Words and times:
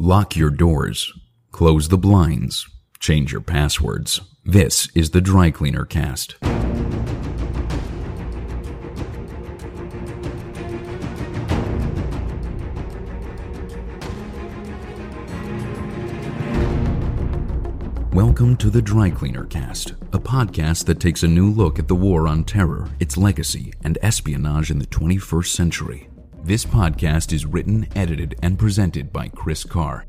Lock 0.00 0.36
your 0.36 0.50
doors. 0.50 1.12
Close 1.50 1.88
the 1.88 1.98
blinds. 1.98 2.68
Change 3.00 3.32
your 3.32 3.40
passwords. 3.40 4.20
This 4.44 4.88
is 4.94 5.10
the 5.10 5.20
Dry 5.20 5.50
Cleaner 5.50 5.84
Cast. 5.84 6.36
Welcome 18.12 18.56
to 18.58 18.70
the 18.70 18.80
Dry 18.80 19.10
Cleaner 19.10 19.46
Cast, 19.46 19.94
a 20.12 20.20
podcast 20.20 20.84
that 20.84 21.00
takes 21.00 21.24
a 21.24 21.26
new 21.26 21.50
look 21.50 21.80
at 21.80 21.88
the 21.88 21.96
war 21.96 22.28
on 22.28 22.44
terror, 22.44 22.88
its 23.00 23.16
legacy, 23.16 23.72
and 23.82 23.98
espionage 24.00 24.70
in 24.70 24.78
the 24.78 24.86
21st 24.86 25.48
century. 25.48 26.08
This 26.48 26.64
podcast 26.64 27.34
is 27.34 27.44
written, 27.44 27.86
edited, 27.94 28.36
and 28.42 28.58
presented 28.58 29.12
by 29.12 29.28
Chris 29.28 29.64
Carr. 29.64 30.06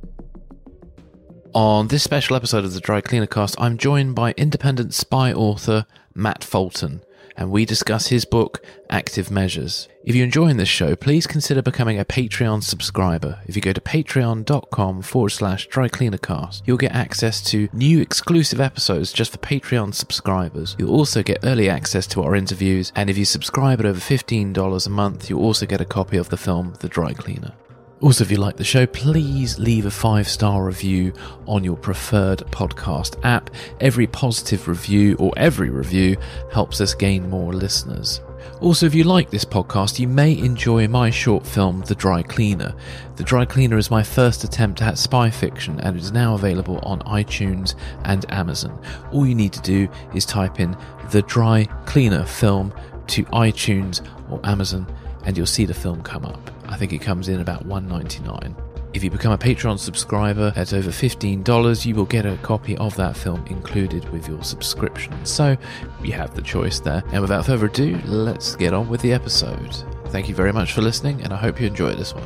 On 1.54 1.90
this 1.90 2.02
special 2.02 2.38
episode 2.38 2.64
of 2.64 2.74
the 2.74 2.80
Dry 2.80 3.02
Cleaner 3.02 3.28
Cast, 3.28 3.60
I'm 3.60 3.78
joined 3.78 4.16
by 4.16 4.34
independent 4.38 4.94
spy 4.94 5.34
author 5.34 5.86
Matt 6.16 6.46
Fulton, 6.46 7.04
and 7.40 7.50
we 7.50 7.64
discuss 7.64 8.08
his 8.08 8.26
book, 8.26 8.62
Active 8.90 9.32
Measures. 9.32 9.88
If 10.04 10.14
you're 10.14 10.26
enjoying 10.26 10.58
this 10.58 10.68
show, 10.68 10.96
please 10.98 11.26
consider 11.26 11.62
becoming 11.62 11.98
a 11.98 12.04
Patreon 12.04 12.62
subscriber. 12.64 13.40
If 13.48 13.56
you 13.56 13.62
go 13.62 13.72
to 13.72 13.80
patreon.com 13.80 15.02
forward 15.02 15.30
slash 15.30 15.70
drycleanercast, 15.70 16.64
you'll 16.66 16.78
get 16.78 16.92
access 16.92 17.42
to 17.52 17.70
new 17.72 18.02
exclusive 18.02 18.60
episodes 18.60 19.14
just 19.14 19.32
for 19.32 19.38
Patreon 19.38 19.96
subscribers. 19.96 20.76
You'll 20.78 20.94
also 20.94 21.24
get 21.24 21.40
early 21.44 21.70
access 21.70 22.06
to 22.08 22.24
our 22.24 22.36
interviews, 22.36 22.92
and 22.94 23.10
if 23.10 23.18
you 23.18 23.24
subscribe 23.24 23.80
at 23.80 23.86
over 23.86 24.00
$15 24.00 24.86
a 24.86 24.90
month, 24.90 25.30
you'll 25.30 25.42
also 25.42 25.66
get 25.66 25.80
a 25.80 25.86
copy 25.86 26.18
of 26.18 26.30
the 26.30 26.38
film 26.38 26.76
The 26.82 26.90
Dry 26.90 27.14
Cleaner. 27.14 27.54
Also, 28.02 28.24
if 28.24 28.32
you 28.32 28.38
like 28.38 28.56
the 28.56 28.64
show, 28.64 28.86
please 28.88 29.60
leave 29.60 29.86
a 29.86 29.92
five 29.92 30.26
star 30.26 30.64
review 30.64 31.12
on 31.46 31.66
your 31.66 31.76
preferred 31.76 32.40
podcast 32.48 33.20
app. 33.26 33.50
Every 33.82 34.08
positive 34.08 34.70
review 34.70 35.18
or 35.20 35.34
every 35.36 35.70
review 35.70 36.16
helps 36.50 36.80
us 36.80 36.94
gain 36.94 37.30
more 37.30 37.52
listeners. 37.52 38.22
Also, 38.62 38.86
if 38.86 38.96
you 38.96 39.04
like 39.04 39.30
this 39.30 39.44
podcast, 39.44 40.00
you 40.00 40.08
may 40.08 40.38
enjoy 40.38 40.88
my 40.88 41.10
short 41.10 41.46
film, 41.46 41.82
The 41.82 41.96
Dry 41.96 42.24
Cleaner. 42.24 42.74
The 43.18 43.24
Dry 43.26 43.44
Cleaner 43.44 43.78
is 43.78 43.92
my 43.92 44.02
first 44.02 44.46
attempt 44.46 44.82
at 44.82 44.98
spy 44.98 45.30
fiction 45.30 45.78
and 45.82 45.98
it 45.98 46.02
is 46.02 46.14
now 46.14 46.36
available 46.36 46.80
on 46.80 47.00
iTunes 47.02 47.76
and 48.06 48.26
Amazon. 48.32 48.82
All 49.12 49.28
you 49.28 49.36
need 49.36 49.52
to 49.54 49.62
do 49.62 49.90
is 50.14 50.26
type 50.26 50.62
in 50.62 50.78
The 51.12 51.24
Dry 51.24 51.66
Cleaner 51.86 52.24
film 52.24 52.74
to 53.08 53.26
iTunes 53.26 54.08
or 54.30 54.40
Amazon 54.46 54.88
and 55.26 55.36
you'll 55.36 55.46
see 55.46 55.66
the 55.66 55.74
film 55.74 56.02
come 56.02 56.24
up. 56.24 56.59
I 56.70 56.78
think 56.78 56.94
it 56.94 57.00
comes 57.00 57.28
in 57.30 57.42
about 57.42 57.68
$1.99. 57.68 58.56
If 58.94 59.04
you 59.04 59.12
become 59.12 59.32
a 59.32 59.38
Patreon 59.38 59.78
subscriber 59.78 60.54
at 60.56 60.74
over 60.74 60.90
$15, 60.90 61.86
you 61.86 61.96
will 61.96 62.06
get 62.06 62.26
a 62.26 62.38
copy 62.38 62.78
of 62.78 62.96
that 62.96 63.18
film 63.18 63.46
included 63.48 64.08
with 64.10 64.28
your 64.28 64.44
subscription. 64.44 65.14
So 65.26 65.58
you 66.04 66.14
have 66.14 66.36
the 66.36 66.42
choice 66.42 66.80
there. 66.80 67.04
And 67.12 67.22
without 67.22 67.46
further 67.46 67.68
ado, 67.68 68.00
let's 68.06 68.56
get 68.56 68.74
on 68.74 68.88
with 68.88 69.02
the 69.02 69.14
episode. 69.14 69.76
Thank 70.08 70.30
you 70.30 70.36
very 70.36 70.54
much 70.54 70.74
for 70.74 70.82
listening, 70.82 71.22
and 71.22 71.34
I 71.34 71.38
hope 71.38 71.60
you 71.60 71.68
enjoy 71.68 71.94
this 71.94 72.14
one. 72.14 72.24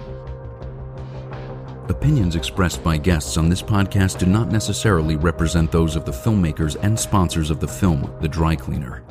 Opinions 1.90 2.36
expressed 2.36 2.82
by 2.82 2.98
guests 2.98 3.36
on 3.36 3.50
this 3.50 3.62
podcast 3.62 4.20
do 4.20 4.26
not 4.26 4.50
necessarily 4.50 5.18
represent 5.18 5.70
those 5.70 5.98
of 5.98 6.06
the 6.06 6.12
filmmakers 6.12 6.78
and 6.82 6.98
sponsors 6.98 7.50
of 7.50 7.60
the 7.60 7.68
film, 7.68 8.14
The 8.22 8.30
Dry 8.30 8.56
Cleaner. 8.56 9.04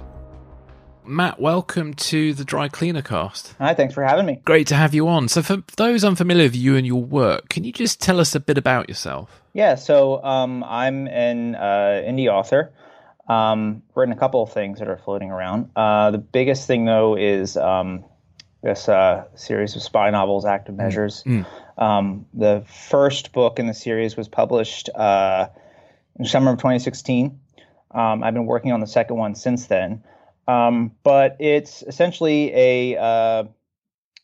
Matt, 1.04 1.40
welcome 1.40 1.94
to 1.94 2.32
the 2.32 2.44
Dry 2.44 2.68
Cleaner 2.68 3.02
Cast. 3.02 3.54
Hi, 3.58 3.74
thanks 3.74 3.92
for 3.92 4.04
having 4.04 4.24
me. 4.24 4.40
Great 4.44 4.68
to 4.68 4.76
have 4.76 4.94
you 4.94 5.08
on. 5.08 5.26
So, 5.28 5.42
for 5.42 5.62
those 5.76 6.04
unfamiliar 6.04 6.44
with 6.44 6.54
you 6.54 6.76
and 6.76 6.86
your 6.86 7.02
work, 7.02 7.48
can 7.48 7.64
you 7.64 7.72
just 7.72 8.00
tell 8.00 8.20
us 8.20 8.34
a 8.36 8.40
bit 8.40 8.56
about 8.56 8.88
yourself? 8.88 9.42
Yeah, 9.52 9.74
so 9.74 10.22
um, 10.22 10.62
I'm 10.64 11.08
an 11.08 11.56
uh, 11.56 12.02
indie 12.06 12.28
author. 12.28 12.72
Um, 13.28 13.82
written 13.94 14.12
a 14.12 14.16
couple 14.16 14.42
of 14.42 14.52
things 14.52 14.78
that 14.78 14.88
are 14.88 14.98
floating 14.98 15.30
around. 15.30 15.70
Uh, 15.74 16.12
the 16.12 16.18
biggest 16.18 16.66
thing, 16.66 16.84
though, 16.84 17.16
is 17.16 17.56
um, 17.56 18.04
this 18.62 18.88
uh, 18.88 19.24
series 19.34 19.74
of 19.74 19.82
spy 19.82 20.10
novels, 20.10 20.44
Active 20.44 20.76
Measures. 20.76 21.24
Mm. 21.24 21.46
Um, 21.78 22.26
the 22.32 22.64
first 22.88 23.32
book 23.32 23.58
in 23.58 23.66
the 23.66 23.74
series 23.74 24.16
was 24.16 24.28
published 24.28 24.88
uh, 24.94 25.48
in 26.18 26.24
summer 26.26 26.52
of 26.52 26.58
2016. 26.58 27.40
Um, 27.90 28.22
I've 28.22 28.34
been 28.34 28.46
working 28.46 28.72
on 28.72 28.80
the 28.80 28.86
second 28.86 29.16
one 29.16 29.34
since 29.34 29.66
then. 29.66 30.02
Um, 30.48 30.92
but 31.04 31.36
it's 31.38 31.82
essentially 31.82 32.52
a 32.54 33.00
uh, 33.00 33.44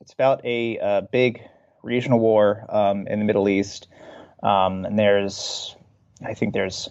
it's 0.01 0.13
about 0.13 0.45
a, 0.45 0.79
a, 0.79 1.09
big 1.11 1.43
regional 1.83 2.19
war 2.19 2.65
um, 2.69 3.07
in 3.07 3.19
the 3.21 3.25
Middle 3.25 3.49
East, 3.49 3.89
um, 4.43 4.85
and 4.85 4.99
there's 4.99 5.77
I 6.25 6.35
think 6.35 6.55
there's 6.55 6.89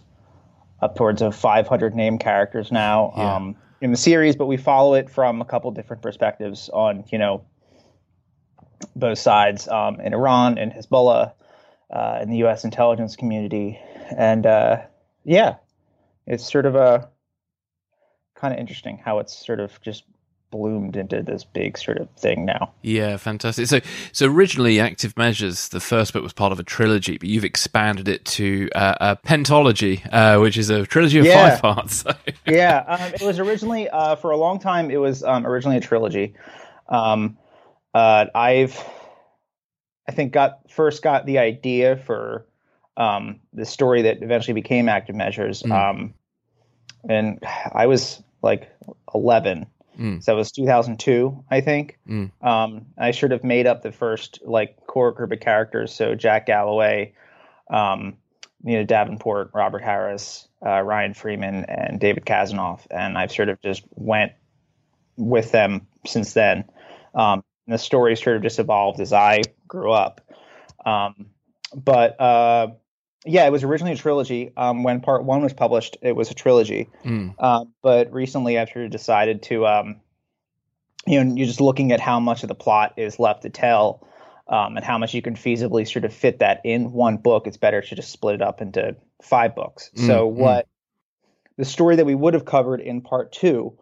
upwards 0.81 1.21
of 1.21 1.35
500 1.35 1.95
named 1.95 2.19
characters 2.19 2.71
now 2.71 3.13
Yeah. 3.17 3.35
um, 3.35 3.55
in 3.81 3.91
the 3.91 3.97
series, 3.97 4.35
but 4.35 4.45
we 4.45 4.57
follow 4.57 4.93
it 4.93 5.09
from 5.09 5.41
a 5.41 5.45
couple 5.45 5.71
different 5.71 6.01
perspectives 6.01 6.69
on 6.69 7.03
you 7.11 7.17
know 7.17 7.43
both 8.95 9.19
sides 9.19 9.67
um, 9.67 9.99
in 9.99 10.13
Iran 10.13 10.57
and 10.57 10.71
Hezbollah, 10.71 11.33
uh, 11.91 12.19
in 12.21 12.29
the 12.29 12.37
U.S. 12.37 12.63
intelligence 12.63 13.15
community, 13.15 13.79
and 14.15 14.45
uh, 14.45 14.83
yeah, 15.25 15.55
it's 16.25 16.49
sort 16.49 16.65
of 16.65 16.75
a 16.75 17.09
kind 18.39 18.53
of 18.53 18.59
interesting 18.59 18.97
how 19.03 19.19
it's 19.19 19.45
sort 19.45 19.59
of 19.59 19.79
just 19.81 20.03
bloomed 20.49 20.95
into 20.95 21.21
this 21.21 21.43
big 21.43 21.77
sort 21.77 21.97
of 21.97 22.09
thing 22.11 22.45
now. 22.45 22.71
Yeah, 22.81 23.17
fantastic. 23.17 23.67
So, 23.67 23.81
so 24.13 24.27
originally, 24.27 24.79
Active 24.79 25.17
Measures, 25.17 25.67
the 25.69 25.81
first 25.81 26.13
book 26.13 26.23
was 26.23 26.31
part 26.31 26.53
of 26.53 26.59
a 26.59 26.63
trilogy, 26.63 27.17
but 27.17 27.27
you've 27.27 27.43
expanded 27.43 28.07
it 28.07 28.23
to 28.25 28.69
uh, 28.73 28.95
a 29.01 29.15
pentology, 29.27 30.07
uh, 30.13 30.39
which 30.39 30.57
is 30.57 30.69
a 30.69 30.85
trilogy 30.85 31.19
of 31.19 31.25
Yeah. 31.25 31.49
five 31.49 31.61
parts. 31.61 32.05
yeah, 32.47 32.77
um, 32.87 33.13
it 33.13 33.21
was 33.23 33.39
originally 33.39 33.89
uh, 33.89 34.15
for 34.15 34.31
a 34.31 34.37
long 34.37 34.57
time. 34.59 34.89
It 34.89 34.97
was 35.01 35.21
um, 35.21 35.45
originally 35.45 35.77
a 35.77 35.81
trilogy. 35.81 36.33
Um, 36.87 37.37
uh, 37.93 38.27
I've, 38.33 38.81
I 40.07 40.13
think, 40.13 40.31
got 40.31 40.71
first 40.71 41.03
got 41.03 41.25
the 41.25 41.39
idea 41.39 41.97
for 41.97 42.45
um, 42.95 43.41
the 43.51 43.65
story 43.65 44.03
that 44.03 44.23
eventually 44.23 44.53
became 44.53 44.87
Active 44.87 45.15
Measures, 45.15 45.61
Mm. 45.63 45.71
um, 45.73 46.13
and 47.09 47.43
I 47.73 47.87
was 47.87 48.23
like 48.41 48.69
eleven, 49.13 49.67
Mm. 49.97 50.23
so 50.23 50.33
it 50.33 50.35
was 50.37 50.51
2002, 50.51 51.43
I 51.49 51.61
think. 51.61 51.97
Mm. 52.07 52.31
Um, 52.41 52.85
I 52.99 53.11
sort 53.11 53.31
of 53.31 53.43
made 53.43 53.65
up 53.65 53.81
the 53.81 53.91
first 53.91 54.39
like 54.45 54.85
core 54.85 55.11
group 55.11 55.31
of 55.31 55.39
characters. 55.39 55.91
So 55.91 56.13
Jack 56.13 56.45
Galloway, 56.45 57.13
um, 57.69 58.17
Nina 58.61 58.85
Davenport, 58.85 59.51
Robert 59.55 59.81
Harris, 59.83 60.47
uh, 60.63 60.81
Ryan 60.81 61.15
Freeman, 61.15 61.65
and 61.65 61.99
David 61.99 62.25
Kazanoff, 62.25 62.85
and 62.91 63.17
I've 63.17 63.31
sort 63.31 63.49
of 63.49 63.59
just 63.61 63.83
went 63.95 64.33
with 65.15 65.51
them 65.51 65.87
since 66.05 66.33
then. 66.33 66.65
Um, 67.15 67.43
and 67.65 67.73
the 67.73 67.79
story 67.79 68.15
sort 68.15 68.35
of 68.35 68.43
just 68.43 68.59
evolved 68.59 68.99
as 68.99 69.13
I 69.13 69.41
grew 69.67 69.91
up. 69.91 70.21
Um, 70.85 71.31
but 71.75 72.21
uh, 72.21 72.67
yeah, 73.27 73.45
it 73.45 73.51
was 73.51 73.63
originally 73.63 73.93
a 73.93 73.97
trilogy. 73.97 74.51
Um, 74.57 74.83
when 74.83 75.01
part 75.01 75.23
one 75.23 75.41
was 75.41 75.53
published, 75.53 75.97
it 76.01 76.15
was 76.15 76.31
a 76.31 76.33
trilogy. 76.33 76.89
Mm. 77.03 77.41
Um, 77.41 77.73
but 77.81 78.11
recently, 78.11 78.57
I've 78.57 78.71
decided 78.89 79.43
to, 79.43 79.67
um, 79.67 79.97
you 81.05 81.23
know, 81.23 81.35
you're 81.35 81.47
just 81.47 81.61
looking 81.61 81.91
at 81.91 81.99
how 81.99 82.19
much 82.19 82.43
of 82.43 82.49
the 82.49 82.55
plot 82.55 82.93
is 82.97 83.19
left 83.19 83.43
to 83.43 83.49
tell, 83.49 84.07
um, 84.47 84.77
and 84.77 84.85
how 84.85 84.97
much 84.97 85.13
you 85.13 85.21
can 85.21 85.35
feasibly 85.35 85.87
sort 85.91 86.05
of 86.05 86.13
fit 86.13 86.39
that 86.39 86.61
in 86.63 86.91
one 86.93 87.17
book. 87.17 87.47
It's 87.47 87.57
better 87.57 87.81
to 87.81 87.95
just 87.95 88.11
split 88.11 88.35
it 88.35 88.41
up 88.41 88.61
into 88.61 88.95
five 89.21 89.55
books. 89.55 89.91
so 89.95 90.29
Mm, 90.29 90.33
mm. 90.33 90.35
what 90.35 90.67
the 91.57 91.65
story 91.65 91.95
that 91.97 92.05
we 92.05 92.15
would 92.15 92.33
have 92.33 92.45
covered 92.45 92.79
in 92.79 93.01
part 93.01 93.31
two 93.31 93.77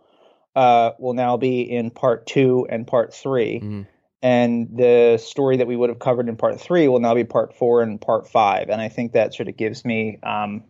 uh, 0.55 0.91
will 0.97 1.13
now 1.13 1.37
be 1.37 1.61
in 1.61 1.91
part 1.91 2.25
two 2.25 2.65
and 2.69 2.87
part 2.87 3.13
three. 3.13 3.83
And 4.21 4.67
the 4.75 5.17
story 5.17 5.57
that 5.57 5.67
we 5.67 5.75
would 5.75 5.89
have 5.89 5.99
covered 5.99 6.29
in 6.29 6.35
part 6.35 6.59
three 6.59 6.87
will 6.87 6.99
now 6.99 7.13
be 7.13 7.23
part 7.23 7.55
four 7.55 7.81
and 7.83 8.01
part 8.01 8.27
five. 8.27 8.69
And 8.69 8.81
I 8.81 8.89
think 8.89 9.11
that 9.11 9.33
sort 9.33 9.47
of 9.47 9.57
gives 9.57 9.85
me 9.85 10.17
um, 10.23 10.63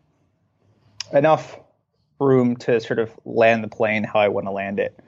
enough 1.14 1.58
room 2.20 2.58
to 2.58 2.80
sort 2.80 3.00
of 3.00 3.12
land 3.24 3.64
the 3.64 3.68
plane 3.68 4.04
how 4.04 4.20
I 4.20 4.28
want 4.28 4.48
to 4.48 4.52
land 4.52 4.80
it. 4.80 5.00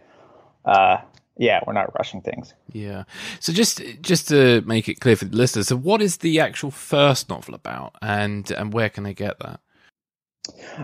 Uh, 0.65 0.97
yeah, 1.37 1.59
we're 1.65 1.73
not 1.73 1.93
rushing 1.97 2.21
things. 2.21 2.53
Yeah. 2.71 3.03
So 3.39 3.53
just 3.53 3.81
just 4.01 4.27
to 4.29 4.61
make 4.61 4.89
it 4.89 4.99
clear 4.99 5.15
for 5.15 5.25
the 5.25 5.35
listeners, 5.35 5.67
so 5.67 5.75
what 5.75 6.01
is 6.01 6.17
the 6.17 6.39
actual 6.39 6.71
first 6.71 7.29
novel 7.29 7.53
about, 7.53 7.95
and 8.01 8.49
and 8.51 8.73
where 8.73 8.89
can 8.89 9.03
they 9.03 9.13
get 9.13 9.39
that? 9.39 9.59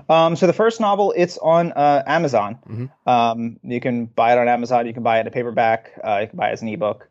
Um, 0.10 0.36
so 0.36 0.46
the 0.46 0.54
first 0.54 0.80
novel, 0.80 1.14
it's 1.16 1.38
on 1.40 1.72
uh, 1.72 2.04
Amazon. 2.06 2.60
Mhm. 2.68 2.92
Um, 3.08 3.60
you 3.64 3.80
can 3.80 4.06
buy 4.06 4.34
it 4.34 4.38
on 4.38 4.48
Amazon. 4.48 4.86
You 4.86 4.94
can 4.94 5.04
buy 5.04 5.18
it 5.18 5.22
in 5.22 5.28
a 5.28 5.32
paperback. 5.32 5.92
Uh, 6.04 6.20
you 6.22 6.28
can 6.28 6.38
buy 6.38 6.50
it 6.50 6.54
as 6.54 6.62
an 6.62 6.68
ebook. 6.68 7.10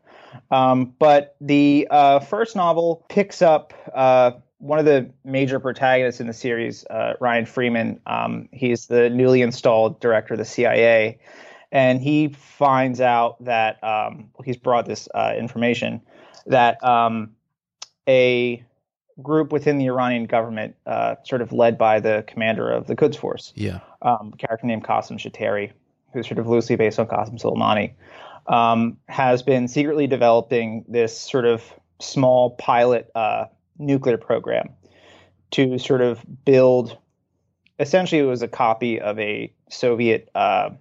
Um, 0.51 0.93
but 0.99 1.35
the 1.41 1.87
uh, 1.89 2.19
first 2.19 2.55
novel 2.55 3.05
picks 3.09 3.41
up 3.41 3.73
uh, 3.93 4.31
one 4.59 4.79
of 4.79 4.85
the 4.85 5.09
major 5.25 5.59
protagonists 5.59 6.21
in 6.21 6.27
the 6.27 6.33
series, 6.33 6.85
uh, 6.85 7.13
Ryan 7.19 7.45
Freeman. 7.45 7.99
Um, 8.05 8.47
he's 8.51 8.87
the 8.87 9.09
newly 9.09 9.41
installed 9.41 9.99
director 9.99 10.35
of 10.35 10.37
the 10.37 10.45
CIA, 10.45 11.19
and 11.71 12.01
he 12.01 12.29
finds 12.29 13.01
out 13.01 13.43
that 13.43 13.83
um, 13.83 14.29
he's 14.45 14.57
brought 14.57 14.85
this 14.85 15.09
uh, 15.13 15.33
information 15.37 16.01
that 16.45 16.83
um, 16.83 17.31
a 18.07 18.63
group 19.21 19.51
within 19.51 19.77
the 19.77 19.85
Iranian 19.85 20.25
government, 20.25 20.75
uh, 20.85 21.15
sort 21.23 21.41
of 21.41 21.51
led 21.51 21.77
by 21.77 21.99
the 21.99 22.23
commander 22.27 22.71
of 22.71 22.87
the 22.87 22.95
Quds 22.95 23.15
Force, 23.15 23.53
Yeah. 23.55 23.79
um, 24.01 24.31
a 24.33 24.37
character 24.37 24.65
named 24.65 24.83
Qasim 24.83 25.17
Shateri, 25.17 25.71
who's 26.13 26.27
sort 26.27 26.39
of 26.39 26.47
loosely 26.47 26.75
based 26.75 26.99
on 26.99 27.07
Qasim 27.07 27.39
Soleimani, 27.39 27.91
um, 28.47 28.97
has 29.07 29.43
been 29.43 29.67
secretly 29.67 30.07
developing 30.07 30.85
this 30.87 31.17
sort 31.17 31.45
of 31.45 31.63
small 31.99 32.51
pilot 32.51 33.09
uh, 33.15 33.45
nuclear 33.77 34.17
program 34.17 34.69
to 35.51 35.77
sort 35.77 36.01
of 36.01 36.23
build. 36.45 36.97
Essentially, 37.79 38.19
it 38.19 38.25
was 38.25 38.41
a 38.41 38.47
copy 38.47 38.99
of 38.99 39.17
a 39.19 39.53
Soviet 39.69 40.29
uh, 40.35 40.71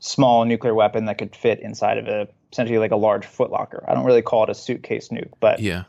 small 0.00 0.44
nuclear 0.44 0.74
weapon 0.74 1.06
that 1.06 1.18
could 1.18 1.34
fit 1.34 1.60
inside 1.60 1.98
of 1.98 2.06
a 2.06 2.28
essentially 2.52 2.78
like 2.78 2.92
a 2.92 2.96
large 2.96 3.26
footlocker. 3.26 3.84
I 3.86 3.94
don't 3.94 4.04
really 4.04 4.22
call 4.22 4.44
it 4.44 4.50
a 4.50 4.54
suitcase 4.54 5.08
nuke, 5.08 5.32
but 5.38 5.60
Yeah. 5.60 5.84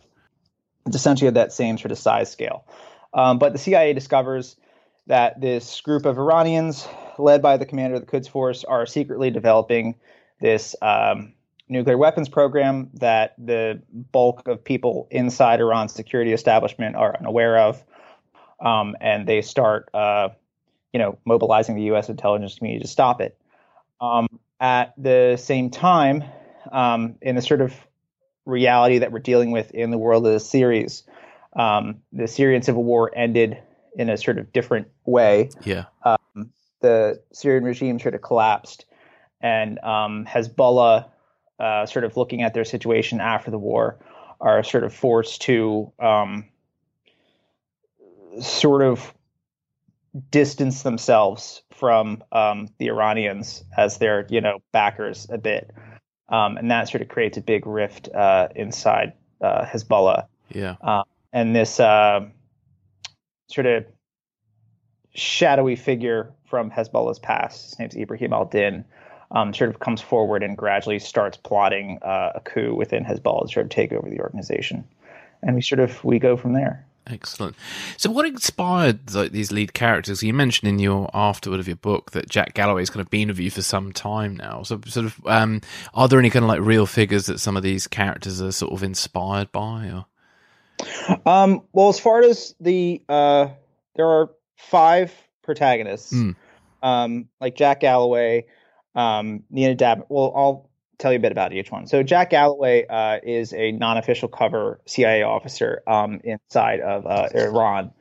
it's 0.85 0.95
essentially 0.95 1.29
of 1.29 1.35
that 1.35 1.53
same 1.53 1.77
sort 1.77 1.91
of 1.91 1.97
size 1.97 2.29
scale. 2.29 2.65
Um, 3.13 3.39
but 3.39 3.53
the 3.53 3.59
CIA 3.59 3.93
discovers 3.93 4.57
that 5.07 5.39
this 5.39 5.79
group 5.81 6.05
of 6.05 6.17
Iranians, 6.17 6.87
led 7.17 7.41
by 7.41 7.57
the 7.57 7.65
commander 7.65 7.95
of 7.95 8.01
the 8.01 8.07
Quds 8.07 8.27
Force, 8.27 8.63
are 8.63 8.85
secretly 8.85 9.31
developing 9.31 9.95
this 10.39 10.75
um, 10.81 11.33
nuclear 11.67 11.97
weapons 11.97 12.29
program 12.29 12.89
that 12.95 13.35
the 13.37 13.81
bulk 13.91 14.47
of 14.47 14.63
people 14.63 15.07
inside 15.11 15.59
Iran's 15.59 15.93
security 15.93 16.33
establishment 16.33 16.95
are 16.95 17.15
unaware 17.17 17.57
of. 17.59 17.83
Um, 18.59 18.95
and 18.99 19.27
they 19.27 19.41
start, 19.41 19.89
uh, 19.93 20.29
you 20.91 20.99
know, 20.99 21.17
mobilizing 21.25 21.75
the 21.75 21.83
U.S. 21.83 22.09
intelligence 22.09 22.55
community 22.55 22.83
to 22.83 22.89
stop 22.89 23.21
it. 23.21 23.37
Um, 24.01 24.27
at 24.59 24.93
the 24.97 25.37
same 25.37 25.69
time, 25.69 26.23
um, 26.71 27.15
in 27.21 27.35
the 27.35 27.41
sort 27.41 27.61
of 27.61 27.73
reality 28.45 28.99
that 28.99 29.11
we're 29.11 29.19
dealing 29.19 29.51
with 29.51 29.71
in 29.71 29.91
the 29.91 29.97
world 29.97 30.25
of 30.25 30.33
the 30.33 30.39
series. 30.39 31.03
Um, 31.53 32.01
the 32.11 32.27
Syrian 32.27 32.61
civil 32.61 32.83
war 32.83 33.11
ended 33.15 33.57
in 33.95 34.09
a 34.09 34.17
sort 34.17 34.37
of 34.39 34.51
different 34.51 34.87
way. 35.05 35.49
Yeah. 35.63 35.85
The 36.81 37.21
Syrian 37.33 37.65
regime 37.65 37.99
sort 37.99 38.15
of 38.15 38.21
collapsed, 38.21 38.85
and 39.41 39.79
um, 39.79 40.25
Hezbollah, 40.25 41.09
uh, 41.59 41.85
sort 41.85 42.05
of 42.05 42.17
looking 42.17 42.41
at 42.41 42.53
their 42.53 42.65
situation 42.65 43.19
after 43.19 43.51
the 43.51 43.59
war, 43.59 43.97
are 44.41 44.63
sort 44.63 44.83
of 44.83 44.93
forced 44.93 45.41
to 45.43 45.91
um, 45.99 46.45
sort 48.41 48.81
of 48.81 49.13
distance 50.31 50.83
themselves 50.83 51.61
from 51.71 52.23
um, 52.31 52.69
the 52.77 52.87
Iranians 52.87 53.63
as 53.77 53.97
their, 53.97 54.25
you 54.29 54.41
know, 54.41 54.59
backers 54.71 55.27
a 55.29 55.37
bit. 55.37 55.71
Um, 56.29 56.57
and 56.57 56.69
that 56.71 56.89
sort 56.89 57.01
of 57.01 57.07
creates 57.07 57.37
a 57.37 57.41
big 57.41 57.65
rift 57.65 58.09
uh, 58.13 58.49
inside 58.55 59.13
uh, 59.41 59.65
Hezbollah. 59.65 60.27
Yeah. 60.49 60.75
And 61.31 61.55
this 61.55 61.79
uh, 61.79 62.25
sort 63.47 63.67
of 63.67 63.85
shadowy 65.13 65.75
figure 65.75 66.31
from 66.45 66.71
Hezbollah's 66.71 67.19
past, 67.19 67.69
his 67.69 67.79
name's 67.79 67.95
Ibrahim 67.95 68.33
al 68.33 68.45
Din, 68.45 68.85
um, 69.31 69.53
sort 69.53 69.69
of 69.69 69.79
comes 69.79 70.01
forward 70.01 70.43
and 70.43 70.57
gradually 70.57 70.99
starts 70.99 71.37
plotting 71.37 71.99
uh, 72.01 72.31
a 72.35 72.39
coup 72.41 72.73
within 72.75 73.03
Hezbollah 73.05 73.47
to 73.47 73.53
sort 73.53 73.65
of 73.65 73.69
take 73.69 73.91
over 73.91 74.09
the 74.09 74.19
organization. 74.19 74.83
And 75.43 75.55
we 75.55 75.61
sort 75.61 75.79
of 75.79 76.03
we 76.03 76.19
go 76.19 76.35
from 76.35 76.53
there. 76.53 76.85
Excellent. 77.07 77.55
So, 77.97 78.11
what 78.11 78.25
inspired 78.25 79.13
like 79.15 79.31
these 79.31 79.51
lead 79.51 79.73
characters? 79.73 80.21
You 80.21 80.33
mentioned 80.33 80.69
in 80.69 80.77
your 80.77 81.09
afterword 81.13 81.59
of 81.59 81.67
your 81.67 81.77
book 81.77 82.11
that 82.11 82.29
Jack 82.29 82.53
Galloway's 82.53 82.89
kind 82.91 83.01
of 83.01 83.09
been 83.09 83.29
with 83.29 83.39
you 83.39 83.49
for 83.49 83.63
some 83.63 83.91
time 83.93 84.35
now. 84.35 84.61
So, 84.63 84.79
sort 84.85 85.07
of, 85.07 85.19
um, 85.25 85.61
are 85.95 86.07
there 86.07 86.19
any 86.19 86.29
kind 86.29 86.43
of 86.43 86.49
like 86.49 86.59
real 86.61 86.85
figures 86.85 87.25
that 87.25 87.39
some 87.39 87.57
of 87.57 87.63
these 87.63 87.87
characters 87.87 88.41
are 88.41 88.51
sort 88.51 88.73
of 88.73 88.83
inspired 88.83 89.51
by? 89.51 89.89
Or 89.89 90.05
Um, 91.25 91.63
well, 91.73 91.89
as 91.89 91.99
far 91.99 92.21
as 92.21 92.53
the 92.59 93.01
uh, 93.09 93.47
there 93.95 94.07
are 94.07 94.29
five 94.57 95.11
protagonists, 95.41 96.13
Mm. 96.13 96.35
um, 96.83 97.27
like 97.41 97.55
Jack 97.55 97.79
Galloway, 97.79 98.45
um, 98.95 99.43
Nina 99.49 99.75
Dab. 99.75 100.05
Well, 100.09 100.33
I'll 100.35 100.69
tell 100.97 101.11
you 101.11 101.17
a 101.17 101.21
bit 101.21 101.31
about 101.31 101.53
each 101.53 101.71
one. 101.71 101.87
So 101.87 102.03
Jack 102.03 102.31
Galloway 102.31 102.85
uh, 102.87 103.19
is 103.23 103.53
a 103.53 103.71
non-official 103.71 104.27
cover 104.27 104.79
CIA 104.85 105.23
officer 105.23 105.81
um, 105.87 106.19
inside 106.23 106.81
of 106.81 107.05
uh, 107.05 107.29
Iran, 107.33 107.91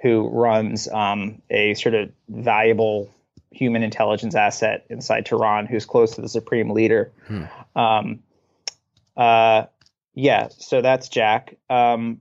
who 0.00 0.28
runs 0.28 0.88
um, 0.88 1.40
a 1.50 1.74
sort 1.74 1.94
of 1.94 2.10
valuable 2.28 3.10
human 3.50 3.82
intelligence 3.82 4.34
asset 4.34 4.86
inside 4.90 5.26
Tehran, 5.26 5.66
who's 5.66 5.86
close 5.86 6.16
to 6.16 6.20
the 6.20 6.28
supreme 6.28 6.70
leader. 6.70 7.12
Um, 7.76 8.20
uh, 9.16 9.64
yeah, 10.14 10.48
so 10.50 10.82
that's 10.82 11.08
Jack. 11.08 11.56
Um, 11.70 12.20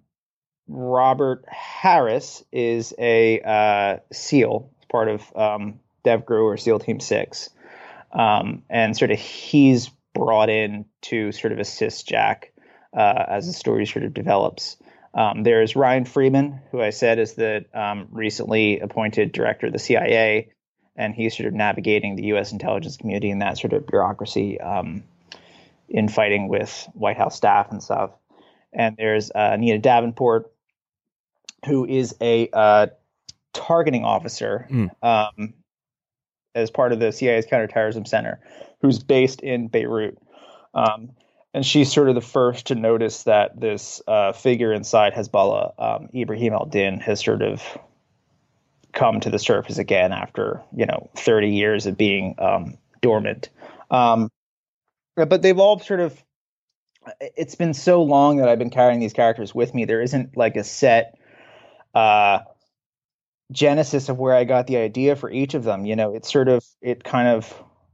Robert 0.68 1.46
Harris 1.48 2.44
is 2.52 2.94
a 3.00 3.42
uh, 3.42 3.98
SEAL, 4.12 4.70
part 4.90 5.08
of 5.08 5.36
um, 5.36 5.80
DevGru 6.06 6.44
or 6.44 6.58
SEAL 6.58 6.80
Team 6.80 7.00
Six, 7.00 7.50
um, 8.12 8.64
and 8.70 8.96
sort 8.96 9.12
of 9.12 9.20
he's 9.20 9.90
brought 10.14 10.50
in 10.50 10.86
to 11.04 11.32
sort 11.32 11.54
of 11.54 11.60
assist 11.60 12.08
Jack 12.08 12.52
uh, 12.96 13.24
as 13.28 13.48
the 13.48 13.54
story 13.54 13.86
sort 13.86 14.06
of 14.06 14.14
develops. 14.14 14.78
Um, 15.14 15.44
there's 15.44 15.76
Ryan 15.76 16.06
Freeman, 16.06 16.62
who 16.72 16.82
I 16.82 16.92
said 16.92 17.20
is 17.20 17.34
the 17.34 17.66
um, 17.74 18.08
recently 18.12 18.80
appointed 18.80 19.32
director 19.32 19.68
of 19.68 19.74
the 19.74 19.80
CIA, 19.80 20.52
and 20.96 21.14
he's 21.14 21.36
sort 21.36 21.48
of 21.48 21.54
navigating 21.54 22.16
the 22.16 22.26
U.S. 22.26 22.52
intelligence 22.52 22.98
community 22.98 23.32
and 23.32 23.42
that 23.42 23.58
sort 23.58 23.74
of 23.74 23.88
bureaucracy 23.88 24.60
um, 24.60 25.04
in 25.90 26.08
fighting 26.08 26.48
with 26.50 26.88
White 26.94 27.18
House 27.18 27.36
staff 27.36 27.72
and 27.72 27.82
stuff. 27.82 28.12
And 28.74 28.96
there's 28.98 29.32
uh, 29.32 29.52
Anita 29.54 29.80
Davenport, 29.80 30.52
who 31.66 31.86
is 31.86 32.16
a 32.22 32.50
uh, 32.52 32.88
targeting 33.54 34.04
officer 34.06 34.68
Mm. 34.70 34.90
um, 35.02 35.54
as 36.58 36.72
part 36.72 36.92
of 36.92 37.00
the 37.00 37.12
CIA's 37.12 37.46
counterterrorism 37.46 38.06
center, 38.06 38.40
who's 38.82 39.00
based 39.00 39.42
in 39.42 39.68
Beirut. 39.68 40.18
Um, 40.74 41.12
and 41.54 41.66
she's 41.66 41.92
sort 41.92 42.10
of 42.10 42.16
the 42.16 42.22
first 42.22 42.68
to 42.68 42.76
notice 42.76 43.24
that 43.24 43.60
this 43.60 44.02
uh, 44.08 44.34
figure 44.34 44.74
inside 44.74 45.14
Hezbollah, 45.14 45.74
um, 45.80 46.10
Ibrahim 46.14 46.54
al 46.54 46.66
Din, 46.66 47.00
has 47.00 47.24
sort 47.24 47.42
of 47.42 47.64
come 48.94 49.20
to 49.20 49.30
the 49.30 49.40
surface 49.40 49.78
again 49.78 50.12
after 50.12 50.62
you 50.76 50.86
know 50.86 51.10
30 51.16 51.50
years 51.50 51.86
of 51.86 51.98
being 51.98 52.36
um, 52.40 52.78
dormant. 53.02 53.50
Um, 53.90 54.30
but 55.16 55.42
they've 55.42 55.58
all 55.58 55.80
sort 55.80 56.00
of. 56.00 56.22
It's 57.22 57.56
been 57.56 57.74
so 57.74 58.04
long 58.04 58.38
that 58.38 58.50
I've 58.50 58.60
been 58.60 58.70
carrying 58.70 59.00
these 59.00 59.14
characters 59.14 59.56
with 59.56 59.74
me. 59.74 59.86
There 59.86 60.02
isn't 60.02 60.36
like 60.36 60.58
a 60.58 60.64
set 60.64 61.18
uh, 61.96 62.40
genesis 63.52 64.10
of 64.10 64.18
where 64.18 64.36
I 64.36 64.44
got 64.44 64.68
the 64.68 64.78
idea 64.78 65.16
for 65.16 65.30
each 65.30 65.54
of 65.54 65.64
them. 65.64 65.86
You 65.86 65.96
know, 65.96 66.14
it's 66.14 66.32
sort 66.32 66.48
of 66.50 66.66
it 66.82 67.04
kind 67.04 67.28
of 67.28 67.54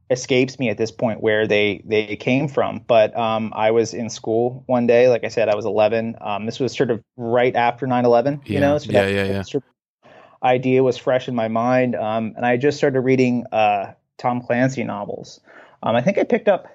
escapes 0.10 0.60
me 0.60 0.70
at 0.70 0.78
this 0.78 0.92
point 0.92 1.22
where 1.22 1.48
they 1.48 1.82
they 1.86 2.16
came 2.16 2.48
from. 2.48 2.84
But 2.86 3.16
um, 3.18 3.54
I 3.56 3.72
was 3.72 3.94
in 3.94 4.10
school 4.10 4.64
one 4.68 4.88
day, 4.88 5.10
like 5.10 5.24
I 5.24 5.30
said, 5.30 5.50
I 5.50 5.56
was 5.56 5.66
11. 5.66 6.18
Um, 6.22 6.46
this 6.46 6.60
was 6.60 6.76
sort 6.76 6.92
of 6.92 7.04
right 7.18 7.56
after 7.56 7.88
9/11. 7.88 8.48
You 8.48 8.60
know, 8.60 8.78
so 8.78 8.92
Yeah, 8.92 9.08
yeah, 9.08 9.26
yeah. 9.26 9.42
sort 9.44 9.64
of 9.64 10.12
idea 10.44 10.84
was 10.84 10.98
fresh 10.98 11.28
in 11.28 11.36
my 11.36 11.48
mind, 11.48 11.96
um, 11.96 12.34
and 12.36 12.46
I 12.46 12.58
just 12.58 12.78
started 12.78 13.02
reading 13.02 13.46
uh, 13.52 13.94
Tom 14.18 14.42
Clancy 14.42 14.84
novels. 14.84 15.40
Um, 15.82 15.96
I 15.96 16.02
think 16.02 16.18
I 16.18 16.24
picked 16.24 16.48
up 16.48 16.68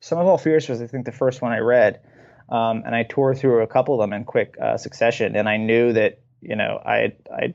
Sum 0.00 0.18
of 0.18 0.26
All 0.26 0.38
Fears 0.38 0.68
was 0.68 0.80
I 0.80 0.86
think 0.86 1.06
the 1.06 1.12
first 1.12 1.42
one 1.42 1.52
I 1.52 1.58
read, 1.58 2.00
um, 2.48 2.82
and 2.84 2.94
I 2.94 3.04
tore 3.04 3.34
through 3.34 3.62
a 3.62 3.66
couple 3.66 3.94
of 3.94 4.00
them 4.00 4.12
in 4.12 4.24
quick 4.24 4.56
uh, 4.60 4.76
succession. 4.76 5.36
And 5.36 5.48
I 5.48 5.56
knew 5.58 5.92
that 5.92 6.20
you 6.40 6.56
know 6.56 6.80
I 6.84 7.12
I 7.30 7.54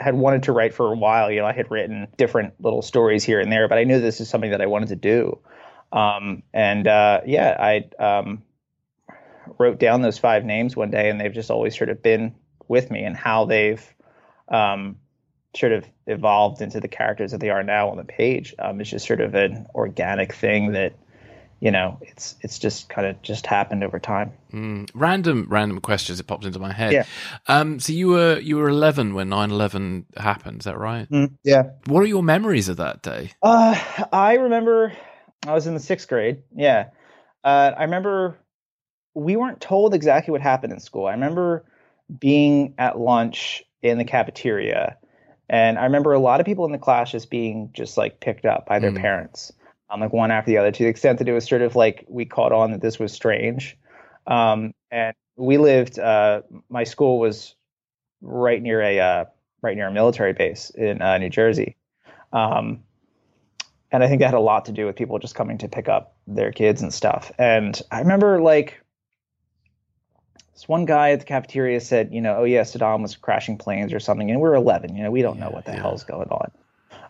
had 0.00 0.14
wanted 0.14 0.44
to 0.44 0.52
write 0.52 0.74
for 0.74 0.92
a 0.92 0.96
while. 0.96 1.30
You 1.30 1.40
know, 1.40 1.46
I 1.46 1.52
had 1.52 1.70
written 1.70 2.08
different 2.16 2.54
little 2.60 2.82
stories 2.82 3.22
here 3.22 3.38
and 3.38 3.52
there, 3.52 3.68
but 3.68 3.78
I 3.78 3.84
knew 3.84 4.00
this 4.00 4.20
is 4.20 4.28
something 4.28 4.50
that 4.50 4.62
I 4.62 4.66
wanted 4.66 4.88
to 4.88 4.96
do. 4.96 5.38
Um, 5.92 6.42
and 6.54 6.86
uh, 6.88 7.20
yeah, 7.26 7.56
I 7.58 8.02
um, 8.02 8.42
wrote 9.58 9.78
down 9.78 10.02
those 10.02 10.18
five 10.18 10.44
names 10.44 10.76
one 10.76 10.90
day, 10.90 11.10
and 11.10 11.20
they've 11.20 11.32
just 11.32 11.50
always 11.50 11.76
sort 11.76 11.90
of 11.90 12.02
been 12.02 12.34
with 12.68 12.90
me, 12.90 13.04
and 13.04 13.16
how 13.16 13.44
they've 13.44 13.84
um, 14.48 14.96
sort 15.54 15.72
of 15.72 15.84
evolved 16.06 16.62
into 16.62 16.80
the 16.80 16.88
characters 16.88 17.32
that 17.32 17.40
they 17.40 17.50
are 17.50 17.62
now 17.62 17.90
on 17.90 17.96
the 17.96 18.04
page. 18.04 18.54
Um, 18.58 18.80
it's 18.80 18.90
just 18.90 19.06
sort 19.06 19.20
of 19.20 19.34
an 19.34 19.66
organic 19.74 20.32
thing 20.32 20.72
that 20.72 20.94
you 21.60 21.70
know 21.70 21.98
it's 22.02 22.36
it's 22.40 22.58
just 22.58 22.88
kind 22.88 23.06
of 23.06 23.20
just 23.22 23.46
happened 23.46 23.84
over 23.84 23.98
time. 23.98 24.32
Mm, 24.52 24.90
random, 24.94 25.46
random 25.48 25.80
questions 25.80 26.18
that 26.18 26.26
popped 26.26 26.44
into 26.44 26.58
my 26.58 26.72
head. 26.72 26.92
Yeah. 26.92 27.04
Um, 27.46 27.78
so 27.80 27.92
you 27.92 28.08
were 28.08 28.38
you 28.40 28.56
were 28.56 28.68
11 28.68 29.14
when 29.14 29.28
9/11 29.28 30.04
happened. 30.18 30.60
Is 30.60 30.64
that 30.64 30.78
right? 30.78 31.06
yeah. 31.44 31.64
What 31.86 32.00
are 32.00 32.06
your 32.06 32.22
memories 32.22 32.68
of 32.68 32.78
that 32.78 33.02
day? 33.02 33.30
Uh, 33.42 33.78
I 34.12 34.34
remember 34.34 34.92
I 35.46 35.52
was 35.54 35.66
in 35.66 35.74
the 35.74 35.80
sixth 35.80 36.08
grade. 36.08 36.42
Yeah. 36.54 36.86
Uh, 37.44 37.72
I 37.76 37.84
remember 37.84 38.36
we 39.14 39.36
weren't 39.36 39.60
told 39.60 39.94
exactly 39.94 40.32
what 40.32 40.40
happened 40.40 40.72
in 40.72 40.80
school. 40.80 41.06
I 41.06 41.12
remember 41.12 41.64
being 42.18 42.74
at 42.78 42.98
lunch 42.98 43.62
in 43.82 43.98
the 43.98 44.04
cafeteria, 44.04 44.96
and 45.48 45.78
I 45.78 45.84
remember 45.84 46.12
a 46.12 46.18
lot 46.18 46.40
of 46.40 46.46
people 46.46 46.64
in 46.66 46.72
the 46.72 46.78
class 46.78 47.10
just 47.12 47.30
being 47.30 47.70
just 47.72 47.96
like 47.96 48.20
picked 48.20 48.44
up 48.44 48.66
by 48.66 48.78
their 48.78 48.92
Mm. 48.92 49.00
parents, 49.00 49.52
um, 49.90 50.00
like 50.00 50.12
one 50.12 50.30
after 50.30 50.50
the 50.50 50.58
other, 50.58 50.70
to 50.70 50.82
the 50.82 50.88
extent 50.88 51.18
that 51.18 51.28
it 51.28 51.32
was 51.32 51.46
sort 51.46 51.62
of 51.62 51.76
like 51.76 52.04
we 52.08 52.24
caught 52.24 52.52
on 52.52 52.70
that 52.72 52.80
this 52.80 52.98
was 52.98 53.12
strange. 53.12 53.76
Um, 54.26 54.72
and 54.90 55.14
we 55.36 55.58
lived. 55.58 55.98
Uh, 55.98 56.42
my 56.68 56.84
school 56.84 57.18
was 57.18 57.54
right 58.20 58.62
near 58.62 58.80
a 58.80 59.00
uh, 59.00 59.24
right 59.62 59.76
near 59.76 59.88
a 59.88 59.92
military 59.92 60.32
base 60.32 60.70
in 60.70 61.02
uh, 61.02 61.18
New 61.18 61.30
Jersey, 61.30 61.76
um, 62.32 62.82
and 63.90 64.04
I 64.04 64.08
think 64.08 64.20
that 64.20 64.26
had 64.26 64.34
a 64.34 64.40
lot 64.40 64.66
to 64.66 64.72
do 64.72 64.86
with 64.86 64.96
people 64.96 65.18
just 65.18 65.34
coming 65.34 65.58
to 65.58 65.68
pick 65.68 65.88
up 65.88 66.14
their 66.26 66.52
kids 66.52 66.82
and 66.82 66.92
stuff. 66.92 67.32
And 67.38 67.80
I 67.90 68.00
remember 68.00 68.40
like 68.40 68.80
this 70.54 70.68
one 70.68 70.84
guy 70.84 71.12
at 71.12 71.20
the 71.20 71.26
cafeteria 71.26 71.80
said, 71.80 72.12
you 72.12 72.20
know, 72.20 72.36
oh 72.38 72.44
yeah, 72.44 72.62
Saddam 72.62 73.02
was 73.02 73.16
crashing 73.16 73.56
planes 73.56 73.92
or 73.92 74.00
something, 74.00 74.30
and 74.30 74.40
we 74.40 74.48
are 74.48 74.54
11. 74.54 74.94
You 74.94 75.02
know, 75.02 75.10
we 75.10 75.22
don't 75.22 75.40
know 75.40 75.50
what 75.50 75.64
the 75.64 75.72
yeah. 75.72 75.80
hell's 75.80 76.04
going 76.04 76.28
on. 76.28 76.50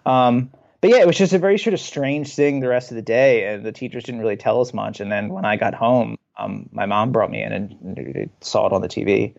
Um, 0.06 0.50
but 0.80 0.90
yeah, 0.90 0.98
it 0.98 1.06
was 1.06 1.18
just 1.18 1.32
a 1.32 1.38
very 1.38 1.58
sort 1.58 1.74
of 1.74 1.80
strange 1.80 2.34
thing 2.34 2.60
the 2.60 2.68
rest 2.68 2.90
of 2.90 2.94
the 2.94 3.02
day, 3.02 3.46
and 3.46 3.64
the 3.64 3.72
teachers 3.72 4.04
didn't 4.04 4.20
really 4.20 4.36
tell 4.36 4.60
us 4.60 4.72
much. 4.72 5.00
And 5.00 5.12
then 5.12 5.28
when 5.28 5.44
I 5.44 5.56
got 5.56 5.74
home, 5.74 6.16
um, 6.38 6.68
my 6.72 6.86
mom 6.86 7.12
brought 7.12 7.30
me 7.30 7.42
in 7.42 7.52
and, 7.52 8.30
saw 8.40 8.66
it 8.66 8.72
on 8.72 8.80
the 8.80 8.88
TV. 8.88 9.34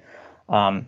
Um, 0.50 0.88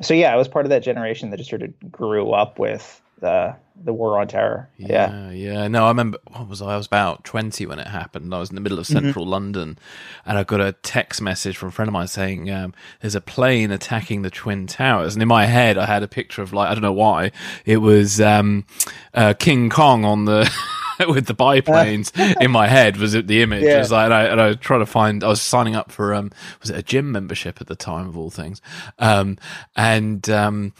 so 0.00 0.14
yeah, 0.14 0.32
I 0.32 0.36
was 0.36 0.48
part 0.48 0.64
of 0.64 0.70
that 0.70 0.82
generation 0.82 1.30
that 1.30 1.36
just 1.36 1.50
sort 1.50 1.62
of 1.62 1.92
grew 1.92 2.30
up 2.30 2.58
with 2.58 3.02
the 3.20 3.56
the 3.82 3.92
war 3.92 4.18
on 4.18 4.28
terror. 4.28 4.68
Yeah, 4.76 5.30
yeah, 5.30 5.30
yeah. 5.30 5.68
No, 5.68 5.84
I 5.86 5.88
remember. 5.88 6.18
What 6.28 6.48
was 6.48 6.60
I? 6.60 6.74
I 6.74 6.76
was 6.76 6.86
about 6.86 7.24
twenty 7.24 7.66
when 7.66 7.78
it 7.78 7.86
happened. 7.86 8.34
I 8.34 8.38
was 8.38 8.50
in 8.50 8.54
the 8.54 8.60
middle 8.60 8.78
of 8.78 8.86
mm-hmm. 8.86 9.04
central 9.04 9.24
mm-hmm. 9.24 9.32
London, 9.32 9.78
and 10.26 10.38
I 10.38 10.44
got 10.44 10.60
a 10.60 10.72
text 10.72 11.22
message 11.22 11.56
from 11.56 11.68
a 11.68 11.72
friend 11.72 11.88
of 11.88 11.92
mine 11.92 12.08
saying, 12.08 12.50
um, 12.50 12.74
"There's 13.00 13.14
a 13.14 13.20
plane 13.20 13.70
attacking 13.70 14.22
the 14.22 14.30
twin 14.30 14.66
towers." 14.66 15.14
And 15.14 15.22
in 15.22 15.28
my 15.28 15.46
head, 15.46 15.78
I 15.78 15.86
had 15.86 16.02
a 16.02 16.08
picture 16.08 16.42
of 16.42 16.52
like 16.52 16.68
I 16.68 16.74
don't 16.74 16.82
know 16.82 16.92
why 16.92 17.32
it 17.64 17.78
was 17.78 18.20
um, 18.20 18.66
uh, 19.14 19.34
King 19.34 19.70
Kong 19.70 20.04
on 20.04 20.24
the. 20.24 20.50
with 21.08 21.24
the 21.24 21.32
biplanes 21.32 22.12
in 22.42 22.50
my 22.50 22.68
head 22.68 22.98
was 22.98 23.14
it 23.14 23.26
the 23.26 23.40
image. 23.40 23.62
Yeah. 23.62 23.78
was 23.78 23.90
like, 23.90 24.04
and 24.04 24.12
I, 24.12 24.22
and 24.24 24.38
I 24.38 24.52
tried 24.52 24.80
to 24.80 24.86
find. 24.86 25.24
I 25.24 25.28
was 25.28 25.40
signing 25.40 25.74
up 25.74 25.90
for 25.90 26.12
um, 26.12 26.30
was 26.60 26.68
it 26.68 26.76
a 26.76 26.82
gym 26.82 27.10
membership 27.10 27.58
at 27.58 27.68
the 27.68 27.74
time 27.74 28.06
of 28.06 28.18
all 28.18 28.28
things, 28.28 28.60
um, 28.98 29.38
and 29.74 30.28
um, 30.28 30.74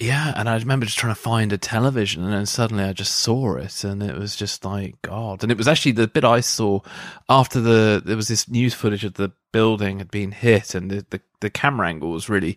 yeah, 0.00 0.32
and 0.36 0.48
I 0.48 0.56
remember 0.56 0.86
just 0.86 0.98
trying 0.98 1.14
to 1.14 1.20
find 1.20 1.52
a 1.52 1.58
television, 1.58 2.22
and 2.22 2.32
then 2.32 2.46
suddenly 2.46 2.84
I 2.84 2.92
just 2.92 3.16
saw 3.16 3.56
it, 3.56 3.82
and 3.82 4.02
it 4.02 4.16
was 4.16 4.36
just 4.36 4.64
like 4.64 5.00
God. 5.02 5.42
And 5.42 5.50
it 5.50 5.58
was 5.58 5.66
actually 5.66 5.92
the 5.92 6.06
bit 6.06 6.24
I 6.24 6.40
saw 6.40 6.80
after 7.28 7.60
the 7.60 8.00
there 8.04 8.16
was 8.16 8.28
this 8.28 8.48
news 8.48 8.74
footage 8.74 9.04
of 9.04 9.14
the 9.14 9.32
building 9.50 9.98
had 9.98 10.10
been 10.10 10.32
hit, 10.32 10.74
and 10.74 10.90
the 10.90 11.06
the, 11.10 11.20
the 11.40 11.50
camera 11.50 11.88
angle 11.88 12.10
was 12.10 12.28
really 12.28 12.56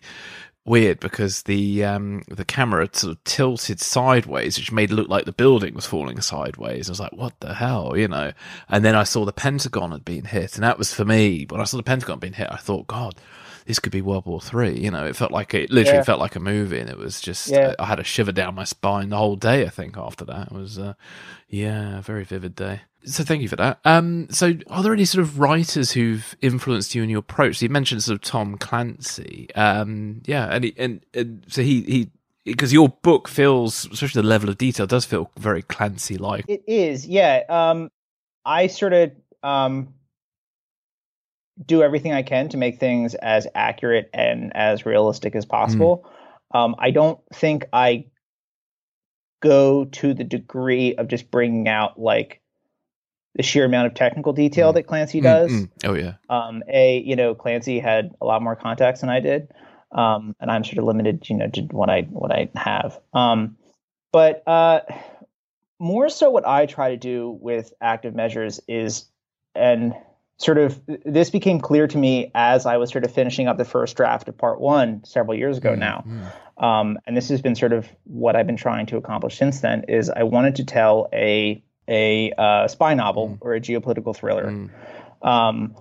weird 0.64 1.00
because 1.00 1.42
the 1.42 1.84
um 1.84 2.22
the 2.28 2.44
camera 2.44 2.88
sort 2.92 3.12
of 3.12 3.24
tilted 3.24 3.80
sideways, 3.80 4.56
which 4.56 4.70
made 4.70 4.92
it 4.92 4.94
look 4.94 5.08
like 5.08 5.24
the 5.24 5.32
building 5.32 5.74
was 5.74 5.86
falling 5.86 6.20
sideways. 6.20 6.88
I 6.88 6.92
was 6.92 7.00
like, 7.00 7.12
what 7.12 7.40
the 7.40 7.54
hell, 7.54 7.96
you 7.96 8.06
know? 8.06 8.32
And 8.68 8.84
then 8.84 8.94
I 8.94 9.02
saw 9.02 9.24
the 9.24 9.32
Pentagon 9.32 9.90
had 9.90 10.04
been 10.04 10.26
hit, 10.26 10.54
and 10.54 10.62
that 10.62 10.78
was 10.78 10.94
for 10.94 11.04
me. 11.04 11.46
When 11.48 11.60
I 11.60 11.64
saw 11.64 11.76
the 11.76 11.82
Pentagon 11.82 12.20
being 12.20 12.34
hit, 12.34 12.48
I 12.52 12.56
thought, 12.56 12.86
God 12.86 13.16
this 13.66 13.78
could 13.78 13.92
be 13.92 14.02
World 14.02 14.26
War 14.26 14.40
Three. 14.40 14.78
You 14.78 14.90
know, 14.90 15.06
it 15.06 15.16
felt 15.16 15.30
like 15.30 15.54
it 15.54 15.70
literally 15.70 15.98
yeah. 15.98 16.04
felt 16.04 16.20
like 16.20 16.36
a 16.36 16.40
movie, 16.40 16.78
and 16.78 16.90
it 16.90 16.98
was 16.98 17.20
just 17.20 17.50
yeah. 17.50 17.74
I, 17.78 17.82
I, 17.82 17.86
had 17.86 18.00
a 18.00 18.04
shiver 18.04 18.32
down 18.32 18.54
my 18.54 18.64
spine 18.64 19.10
the 19.10 19.16
whole 19.16 19.36
day. 19.36 19.64
I 19.64 19.68
think 19.68 19.96
after 19.96 20.24
that 20.26 20.48
it 20.48 20.52
was, 20.52 20.78
uh, 20.78 20.94
yeah, 21.48 21.98
a 21.98 22.02
very 22.02 22.24
vivid 22.24 22.54
day. 22.54 22.82
So 23.04 23.24
thank 23.24 23.42
you 23.42 23.48
for 23.48 23.56
that. 23.56 23.80
Um, 23.84 24.28
so 24.30 24.52
are 24.68 24.82
there 24.82 24.92
any 24.92 25.04
sort 25.04 25.22
of 25.22 25.40
writers 25.40 25.92
who've 25.92 26.36
influenced 26.40 26.94
you 26.94 27.02
in 27.02 27.10
your 27.10 27.18
approach? 27.18 27.58
So 27.58 27.64
you 27.64 27.70
mentioned 27.70 28.02
sort 28.02 28.14
of 28.14 28.22
Tom 28.22 28.56
Clancy. 28.58 29.48
Um, 29.54 30.22
yeah, 30.24 30.46
and, 30.46 30.64
he, 30.64 30.74
and 30.78 31.04
and 31.12 31.44
so 31.48 31.62
he 31.62 31.82
he 31.82 32.10
because 32.44 32.72
your 32.72 32.88
book 32.88 33.28
feels, 33.28 33.86
especially 33.86 34.22
the 34.22 34.28
level 34.28 34.48
of 34.48 34.58
detail, 34.58 34.86
does 34.86 35.04
feel 35.04 35.30
very 35.36 35.62
Clancy 35.62 36.16
like. 36.16 36.44
It 36.48 36.62
is, 36.66 37.06
yeah. 37.06 37.42
Um, 37.48 37.90
I 38.44 38.66
sort 38.66 38.92
of 38.92 39.12
um, 39.42 39.94
do 41.64 41.82
everything 41.82 42.12
I 42.12 42.22
can 42.22 42.48
to 42.50 42.56
make 42.56 42.78
things 42.78 43.14
as 43.14 43.46
accurate 43.54 44.10
and 44.12 44.54
as 44.54 44.86
realistic 44.86 45.34
as 45.34 45.44
possible. 45.44 46.08
Mm. 46.54 46.58
Um, 46.58 46.76
I 46.78 46.90
don't 46.90 47.18
think 47.34 47.66
I 47.72 48.06
go 49.40 49.84
to 49.84 50.14
the 50.14 50.24
degree 50.24 50.94
of 50.94 51.08
just 51.08 51.30
bringing 51.30 51.68
out 51.68 51.98
like 51.98 52.40
the 53.34 53.42
sheer 53.42 53.64
amount 53.64 53.86
of 53.86 53.94
technical 53.94 54.32
detail 54.32 54.70
mm. 54.70 54.74
that 54.74 54.86
Clancy 54.86 55.20
mm, 55.20 55.24
does. 55.24 55.50
Mm, 55.50 55.70
oh 55.84 55.94
yeah. 55.94 56.14
Um, 56.28 56.62
a 56.68 56.98
you 57.00 57.16
know 57.16 57.34
Clancy 57.34 57.78
had 57.78 58.12
a 58.20 58.24
lot 58.24 58.42
more 58.42 58.56
contacts 58.56 59.00
than 59.00 59.10
I 59.10 59.20
did, 59.20 59.48
um, 59.92 60.34
and 60.40 60.50
I'm 60.50 60.64
sort 60.64 60.78
of 60.78 60.84
limited, 60.84 61.28
you 61.28 61.36
know, 61.36 61.48
to 61.48 61.62
what 61.62 61.90
I 61.90 62.02
what 62.02 62.32
I 62.32 62.50
have. 62.54 62.98
Um, 63.12 63.56
but 64.12 64.46
uh, 64.46 64.80
more 65.78 66.08
so, 66.08 66.30
what 66.30 66.46
I 66.46 66.66
try 66.66 66.90
to 66.90 66.96
do 66.96 67.38
with 67.40 67.72
active 67.80 68.14
measures 68.14 68.60
is, 68.68 69.06
and 69.54 69.94
sort 70.38 70.58
of 70.58 70.80
this 71.04 71.30
became 71.30 71.60
clear 71.60 71.86
to 71.86 71.98
me 71.98 72.30
as 72.34 72.66
I 72.66 72.76
was 72.76 72.90
sort 72.90 73.04
of 73.04 73.12
finishing 73.12 73.48
up 73.48 73.58
the 73.58 73.64
first 73.64 73.96
draft 73.96 74.28
of 74.28 74.36
part 74.36 74.60
one 74.60 75.04
several 75.04 75.36
years 75.36 75.58
ago 75.58 75.74
mm, 75.74 75.78
now. 75.78 76.04
Um, 76.58 76.98
and 77.06 77.16
this 77.16 77.28
has 77.28 77.40
been 77.40 77.54
sort 77.54 77.72
of 77.72 77.88
what 78.04 78.36
I've 78.36 78.46
been 78.46 78.56
trying 78.56 78.86
to 78.86 78.96
accomplish 78.96 79.38
since 79.38 79.60
then 79.60 79.84
is 79.88 80.10
I 80.10 80.24
wanted 80.24 80.56
to 80.56 80.64
tell 80.64 81.08
a 81.12 81.62
a 81.88 82.32
uh, 82.36 82.68
spy 82.68 82.94
novel 82.94 83.30
mm. 83.30 83.38
or 83.40 83.54
a 83.54 83.60
geopolitical 83.60 84.14
thriller 84.14 84.46
mm. 84.46 84.70
um, 85.26 85.74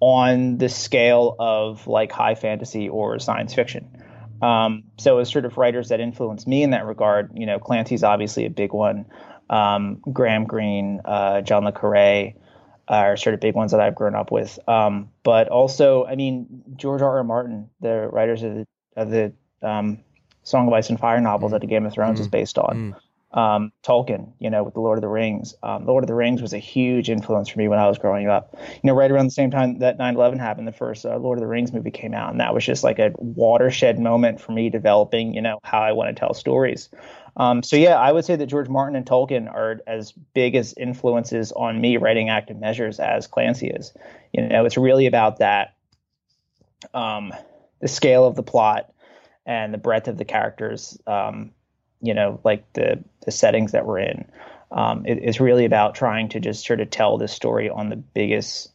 on 0.00 0.58
the 0.58 0.68
scale 0.68 1.34
of 1.38 1.86
like 1.86 2.12
high 2.12 2.34
fantasy 2.34 2.88
or 2.88 3.18
science 3.18 3.54
fiction. 3.54 4.02
Um, 4.40 4.84
so 4.98 5.18
as 5.18 5.30
sort 5.30 5.44
of 5.44 5.56
writers 5.56 5.88
that 5.88 6.00
influence 6.00 6.46
me 6.46 6.62
in 6.62 6.70
that 6.70 6.86
regard, 6.86 7.32
you 7.34 7.46
know, 7.46 7.58
Clancy's 7.58 8.04
obviously 8.04 8.46
a 8.46 8.50
big 8.50 8.72
one. 8.72 9.06
Um, 9.50 10.00
Graham 10.12 10.44
Greene, 10.44 11.00
uh, 11.04 11.40
John 11.40 11.64
le 11.64 11.72
Carre, 11.72 12.34
are 12.88 13.16
sort 13.16 13.34
of 13.34 13.40
big 13.40 13.54
ones 13.54 13.72
that 13.72 13.80
I've 13.80 13.94
grown 13.94 14.14
up 14.14 14.30
with. 14.30 14.58
Um, 14.68 15.10
but 15.22 15.48
also, 15.48 16.06
I 16.06 16.16
mean, 16.16 16.64
George 16.76 17.02
R. 17.02 17.18
R. 17.18 17.24
Martin, 17.24 17.68
the 17.80 18.08
writers 18.10 18.42
of 18.42 18.54
the, 18.54 18.66
of 18.96 19.10
the 19.10 19.32
um, 19.62 19.98
Song 20.42 20.66
of 20.66 20.72
Ice 20.72 20.88
and 20.88 20.98
Fire 20.98 21.20
novels 21.20 21.50
mm. 21.50 21.54
that 21.54 21.60
the 21.60 21.66
Game 21.66 21.84
of 21.84 21.92
Thrones 21.92 22.18
mm. 22.18 22.22
is 22.22 22.28
based 22.28 22.58
on. 22.58 22.94
Mm. 22.94 23.00
Um, 23.30 23.72
Tolkien, 23.82 24.32
you 24.38 24.48
know, 24.48 24.64
with 24.64 24.72
the 24.72 24.80
Lord 24.80 24.96
of 24.96 25.02
the 25.02 25.08
Rings. 25.08 25.54
Um, 25.62 25.84
Lord 25.84 26.02
of 26.02 26.08
the 26.08 26.14
Rings 26.14 26.40
was 26.40 26.54
a 26.54 26.58
huge 26.58 27.10
influence 27.10 27.50
for 27.50 27.58
me 27.58 27.68
when 27.68 27.78
I 27.78 27.86
was 27.86 27.98
growing 27.98 28.26
up. 28.26 28.56
You 28.58 28.80
know, 28.84 28.94
right 28.94 29.10
around 29.10 29.26
the 29.26 29.32
same 29.32 29.50
time 29.50 29.80
that 29.80 29.98
9/11 29.98 30.38
happened, 30.38 30.66
the 30.66 30.72
first 30.72 31.04
uh, 31.04 31.18
Lord 31.18 31.36
of 31.36 31.42
the 31.42 31.46
Rings 31.46 31.70
movie 31.70 31.90
came 31.90 32.14
out, 32.14 32.30
and 32.30 32.40
that 32.40 32.54
was 32.54 32.64
just 32.64 32.82
like 32.82 32.98
a 32.98 33.12
watershed 33.18 33.98
moment 33.98 34.40
for 34.40 34.52
me 34.52 34.70
developing, 34.70 35.34
you 35.34 35.42
know, 35.42 35.58
how 35.62 35.80
I 35.82 35.92
want 35.92 36.08
to 36.08 36.18
tell 36.18 36.32
stories. 36.32 36.88
Um, 37.38 37.62
so 37.62 37.76
yeah, 37.76 37.94
I 37.94 38.10
would 38.10 38.24
say 38.24 38.36
that 38.36 38.46
George 38.46 38.68
Martin 38.68 38.96
and 38.96 39.06
Tolkien 39.06 39.48
are 39.52 39.80
as 39.86 40.12
big 40.34 40.56
as 40.56 40.74
influences 40.74 41.52
on 41.52 41.80
me 41.80 41.96
writing 41.96 42.28
active 42.28 42.58
measures 42.58 42.98
as 42.98 43.28
Clancy 43.28 43.68
is. 43.68 43.94
You 44.32 44.46
know, 44.46 44.64
it's 44.64 44.76
really 44.76 45.06
about 45.06 45.38
that, 45.38 45.76
um, 46.92 47.32
the 47.80 47.88
scale 47.88 48.26
of 48.26 48.34
the 48.34 48.42
plot 48.42 48.92
and 49.46 49.72
the 49.72 49.78
breadth 49.78 50.08
of 50.08 50.18
the 50.18 50.24
characters. 50.24 50.98
Um, 51.06 51.52
you 52.00 52.14
know, 52.14 52.40
like 52.44 52.72
the 52.74 53.02
the 53.24 53.30
settings 53.30 53.72
that 53.72 53.86
we're 53.86 54.00
in. 54.00 54.30
Um, 54.70 55.06
it, 55.06 55.18
it's 55.22 55.40
really 55.40 55.64
about 55.64 55.94
trying 55.94 56.28
to 56.30 56.40
just 56.40 56.66
sort 56.66 56.80
of 56.80 56.90
tell 56.90 57.18
this 57.18 57.32
story 57.32 57.70
on 57.70 57.88
the 57.88 57.96
biggest 57.96 58.70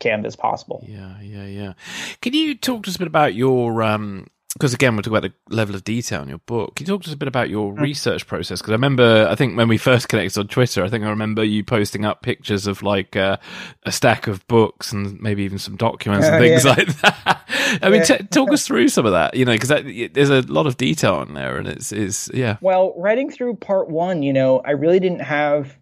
canvas 0.00 0.36
possible. 0.36 0.84
Yeah, 0.86 1.20
yeah, 1.20 1.46
yeah. 1.46 1.72
Can 2.20 2.34
you 2.34 2.54
talk 2.54 2.82
to 2.84 2.90
us 2.90 2.96
a 2.96 2.98
bit 2.98 3.06
about 3.08 3.34
your 3.34 3.82
um, 3.82 4.26
because 4.54 4.72
again, 4.72 4.94
we're 4.94 5.02
talking 5.02 5.18
about 5.18 5.32
the 5.48 5.54
level 5.54 5.74
of 5.74 5.82
detail 5.82 6.22
in 6.22 6.28
your 6.28 6.38
book. 6.38 6.76
Can 6.76 6.86
you 6.86 6.92
talk 6.92 7.02
to 7.02 7.10
us 7.10 7.14
a 7.14 7.16
bit 7.16 7.26
about 7.26 7.50
your 7.50 7.74
mm. 7.74 7.80
research 7.80 8.26
process? 8.26 8.60
Because 8.60 8.70
I 8.70 8.74
remember, 8.74 9.26
I 9.28 9.34
think 9.34 9.56
when 9.56 9.66
we 9.66 9.76
first 9.76 10.08
connected 10.08 10.38
on 10.38 10.46
Twitter, 10.46 10.84
I 10.84 10.88
think 10.88 11.04
I 11.04 11.10
remember 11.10 11.42
you 11.42 11.64
posting 11.64 12.04
up 12.04 12.22
pictures 12.22 12.68
of 12.68 12.82
like 12.82 13.16
uh, 13.16 13.36
a 13.82 13.90
stack 13.90 14.28
of 14.28 14.46
books 14.46 14.92
and 14.92 15.20
maybe 15.20 15.42
even 15.42 15.58
some 15.58 15.76
documents 15.76 16.28
and 16.28 16.40
things 16.40 16.64
yeah. 16.64 16.70
like 16.70 16.86
that. 17.00 17.40
I 17.82 17.90
mean, 17.90 18.04
yeah. 18.08 18.18
t- 18.18 18.24
talk 18.26 18.52
us 18.52 18.64
through 18.66 18.88
some 18.88 19.06
of 19.06 19.12
that. 19.12 19.34
You 19.34 19.44
know, 19.44 19.52
because 19.58 19.70
there's 20.12 20.30
a 20.30 20.42
lot 20.42 20.68
of 20.68 20.76
detail 20.76 21.20
in 21.22 21.34
there, 21.34 21.58
and 21.58 21.66
it's 21.66 21.90
is 21.90 22.30
yeah. 22.32 22.58
Well, 22.60 22.94
writing 22.96 23.30
through 23.30 23.56
part 23.56 23.90
one, 23.90 24.22
you 24.22 24.32
know, 24.32 24.60
I 24.60 24.70
really 24.70 25.00
didn't 25.00 25.22
have 25.22 25.76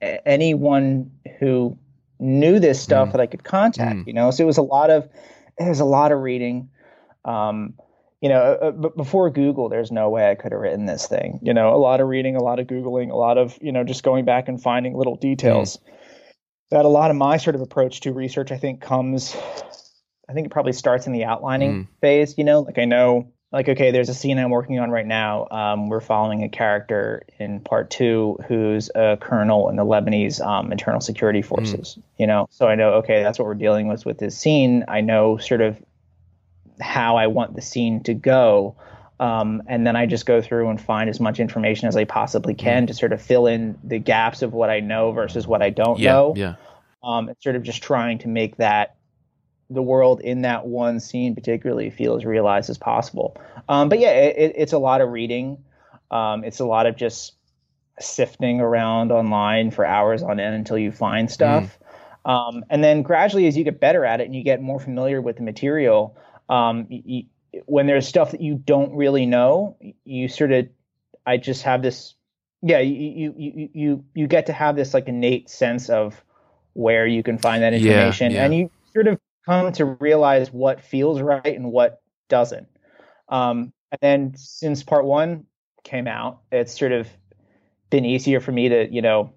anyone 0.00 1.10
who 1.38 1.76
knew 2.18 2.58
this 2.58 2.80
stuff 2.80 3.08
mm. 3.08 3.12
that 3.12 3.20
I 3.20 3.26
could 3.26 3.44
contact. 3.44 4.00
Mm. 4.00 4.06
You 4.06 4.12
know, 4.14 4.30
so 4.30 4.42
it 4.42 4.46
was 4.46 4.58
a 4.58 4.62
lot 4.62 4.88
of 4.88 5.08
it 5.58 5.68
was 5.68 5.80
a 5.80 5.84
lot 5.84 6.12
of 6.12 6.20
reading. 6.20 6.70
Um, 7.24 7.74
you 8.20 8.28
know, 8.28 8.40
uh, 8.40 8.66
uh 8.66 8.70
but 8.70 8.96
before 8.96 9.30
Google, 9.30 9.68
there's 9.68 9.90
no 9.90 10.10
way 10.10 10.30
I 10.30 10.34
could 10.34 10.52
have 10.52 10.60
written 10.60 10.86
this 10.86 11.06
thing. 11.06 11.40
You 11.42 11.54
know, 11.54 11.74
a 11.74 11.78
lot 11.78 12.00
of 12.00 12.08
reading, 12.08 12.36
a 12.36 12.42
lot 12.42 12.58
of 12.58 12.66
Googling, 12.66 13.10
a 13.10 13.16
lot 13.16 13.38
of, 13.38 13.58
you 13.60 13.72
know, 13.72 13.84
just 13.84 14.02
going 14.02 14.24
back 14.24 14.48
and 14.48 14.62
finding 14.62 14.96
little 14.96 15.16
details. 15.16 15.76
Mm. 15.76 15.80
That 16.70 16.84
a 16.84 16.88
lot 16.88 17.10
of 17.10 17.16
my 17.16 17.36
sort 17.38 17.56
of 17.56 17.62
approach 17.62 18.02
to 18.02 18.12
research, 18.12 18.52
I 18.52 18.56
think, 18.56 18.80
comes, 18.80 19.36
I 20.28 20.34
think 20.34 20.46
it 20.46 20.50
probably 20.50 20.72
starts 20.72 21.08
in 21.08 21.12
the 21.12 21.24
outlining 21.24 21.72
mm. 21.72 21.88
phase. 22.00 22.38
You 22.38 22.44
know, 22.44 22.60
like 22.60 22.78
I 22.78 22.84
know, 22.84 23.32
like, 23.50 23.68
okay, 23.68 23.90
there's 23.90 24.08
a 24.08 24.14
scene 24.14 24.38
I'm 24.38 24.50
working 24.50 24.78
on 24.78 24.90
right 24.90 25.06
now. 25.06 25.48
Um, 25.50 25.88
we're 25.88 26.00
following 26.00 26.44
a 26.44 26.48
character 26.48 27.24
in 27.40 27.58
part 27.58 27.90
two 27.90 28.38
who's 28.46 28.88
a 28.94 29.18
colonel 29.20 29.68
in 29.68 29.74
the 29.74 29.84
Lebanese 29.84 30.40
um, 30.40 30.70
internal 30.70 31.00
security 31.00 31.40
mm. 31.40 31.46
forces. 31.46 31.96
Mm. 31.98 32.02
You 32.18 32.26
know, 32.28 32.46
so 32.50 32.68
I 32.68 32.76
know, 32.76 32.92
okay, 32.94 33.22
that's 33.24 33.38
what 33.38 33.46
we're 33.46 33.54
dealing 33.54 33.88
with 33.88 34.06
with 34.06 34.18
this 34.18 34.38
scene. 34.38 34.84
I 34.86 35.00
know 35.00 35.38
sort 35.38 35.62
of 35.62 35.82
how 36.80 37.16
I 37.16 37.26
want 37.26 37.54
the 37.54 37.62
scene 37.62 38.02
to 38.04 38.14
go. 38.14 38.76
Um, 39.18 39.62
and 39.66 39.86
then 39.86 39.96
I 39.96 40.06
just 40.06 40.24
go 40.24 40.40
through 40.40 40.70
and 40.70 40.80
find 40.80 41.10
as 41.10 41.20
much 41.20 41.40
information 41.40 41.88
as 41.88 41.96
I 41.96 42.04
possibly 42.04 42.54
can 42.54 42.84
mm. 42.84 42.86
to 42.86 42.94
sort 42.94 43.12
of 43.12 43.20
fill 43.20 43.46
in 43.46 43.78
the 43.84 43.98
gaps 43.98 44.40
of 44.40 44.54
what 44.54 44.70
I 44.70 44.80
know 44.80 45.12
versus 45.12 45.46
what 45.46 45.60
I 45.60 45.68
don't 45.70 45.98
yeah, 45.98 46.12
know. 46.12 46.34
Yeah. 46.36 46.54
Um, 47.02 47.28
it's 47.28 47.42
sort 47.44 47.56
of 47.56 47.62
just 47.62 47.82
trying 47.82 48.18
to 48.20 48.28
make 48.28 48.56
that 48.56 48.96
the 49.68 49.82
world 49.82 50.20
in 50.20 50.42
that 50.42 50.66
one 50.66 51.00
scene 51.00 51.34
particularly 51.34 51.90
feel 51.90 52.16
as 52.16 52.24
realized 52.24 52.70
as 52.70 52.78
possible. 52.78 53.36
Um, 53.68 53.88
but 53.88 54.00
yeah, 54.00 54.12
it, 54.12 54.54
it's 54.56 54.72
a 54.72 54.78
lot 54.78 55.00
of 55.00 55.10
reading. 55.10 55.62
Um, 56.10 56.42
it's 56.42 56.58
a 56.58 56.64
lot 56.64 56.86
of 56.86 56.96
just 56.96 57.34
sifting 58.00 58.60
around 58.60 59.12
online 59.12 59.70
for 59.70 59.84
hours 59.84 60.22
on 60.22 60.40
end 60.40 60.54
until 60.54 60.78
you 60.78 60.90
find 60.90 61.30
stuff. 61.30 61.78
Mm. 62.24 62.30
Um, 62.30 62.64
and 62.68 62.82
then 62.82 63.02
gradually, 63.02 63.46
as 63.46 63.56
you 63.56 63.64
get 63.64 63.80
better 63.80 64.04
at 64.04 64.20
it 64.20 64.24
and 64.24 64.34
you 64.34 64.42
get 64.42 64.60
more 64.60 64.80
familiar 64.80 65.20
with 65.20 65.36
the 65.36 65.42
material, 65.42 66.16
um, 66.50 66.86
you, 66.90 67.24
when 67.64 67.86
there's 67.86 68.06
stuff 68.06 68.32
that 68.32 68.42
you 68.42 68.56
don't 68.56 68.94
really 68.94 69.24
know, 69.24 69.76
you 70.04 70.28
sort 70.28 70.52
of, 70.52 70.68
I 71.24 71.36
just 71.38 71.62
have 71.62 71.80
this, 71.80 72.14
yeah, 72.62 72.80
you 72.80 73.32
you 73.36 73.70
you 73.72 74.04
you 74.14 74.26
get 74.26 74.46
to 74.46 74.52
have 74.52 74.76
this 74.76 74.92
like 74.92 75.08
innate 75.08 75.48
sense 75.48 75.88
of 75.88 76.22
where 76.74 77.06
you 77.06 77.22
can 77.22 77.38
find 77.38 77.62
that 77.62 77.72
information, 77.72 78.32
yeah, 78.32 78.38
yeah. 78.38 78.44
and 78.44 78.54
you 78.54 78.70
sort 78.92 79.06
of 79.06 79.18
come 79.46 79.72
to 79.72 79.84
realize 79.84 80.52
what 80.52 80.82
feels 80.82 81.22
right 81.22 81.46
and 81.46 81.72
what 81.72 82.02
doesn't. 82.28 82.68
Um, 83.28 83.72
and 83.92 83.98
then 84.02 84.32
since 84.36 84.82
part 84.82 85.04
one 85.06 85.46
came 85.84 86.06
out, 86.06 86.40
it's 86.52 86.78
sort 86.78 86.92
of 86.92 87.08
been 87.88 88.04
easier 88.04 88.40
for 88.40 88.52
me 88.52 88.68
to, 88.68 88.92
you 88.92 89.02
know, 89.02 89.32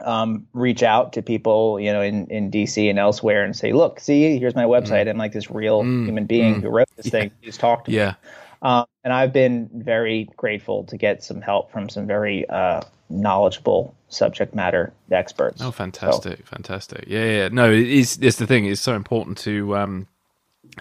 um, 0.00 0.46
reach 0.52 0.82
out 0.82 1.12
to 1.14 1.22
people, 1.22 1.80
you 1.80 1.92
know, 1.92 2.00
in, 2.00 2.26
in 2.28 2.50
DC 2.50 2.88
and 2.88 2.98
elsewhere 2.98 3.44
and 3.44 3.56
say, 3.56 3.72
look, 3.72 4.00
see, 4.00 4.38
here's 4.38 4.54
my 4.54 4.64
website. 4.64 5.06
Mm. 5.06 5.10
I'm 5.10 5.18
like 5.18 5.32
this 5.32 5.50
real 5.50 5.82
mm. 5.82 6.04
human 6.04 6.26
being 6.26 6.56
mm. 6.56 6.62
who 6.62 6.68
wrote 6.68 6.88
this 6.96 7.06
yeah. 7.06 7.10
thing. 7.10 7.30
He's 7.40 7.58
talked 7.58 7.86
to 7.86 7.92
yeah. 7.92 8.06
me. 8.06 8.30
Um, 8.60 8.86
and 9.04 9.12
I've 9.12 9.32
been 9.32 9.70
very 9.72 10.28
grateful 10.36 10.84
to 10.84 10.96
get 10.96 11.22
some 11.22 11.40
help 11.40 11.70
from 11.70 11.88
some 11.88 12.06
very 12.06 12.48
uh, 12.48 12.82
knowledgeable 13.08 13.94
subject 14.08 14.54
matter 14.54 14.92
experts. 15.10 15.62
Oh, 15.62 15.70
fantastic, 15.70 16.38
so. 16.38 16.44
fantastic. 16.44 17.04
Yeah, 17.06 17.24
yeah. 17.24 17.48
No, 17.48 17.70
it's, 17.70 18.18
it's 18.18 18.38
the 18.38 18.46
thing. 18.46 18.66
It's 18.66 18.80
so 18.80 18.94
important 18.94 19.38
to 19.38 19.76
um, 19.76 20.08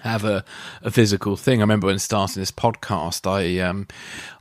have 0.01 0.25
a, 0.25 0.43
a 0.81 0.91
physical 0.91 1.35
thing. 1.35 1.59
I 1.59 1.63
remember 1.63 1.87
when 1.87 1.99
starting 1.99 2.41
this 2.41 2.51
podcast, 2.51 3.29
I 3.29 3.59
um, 3.59 3.87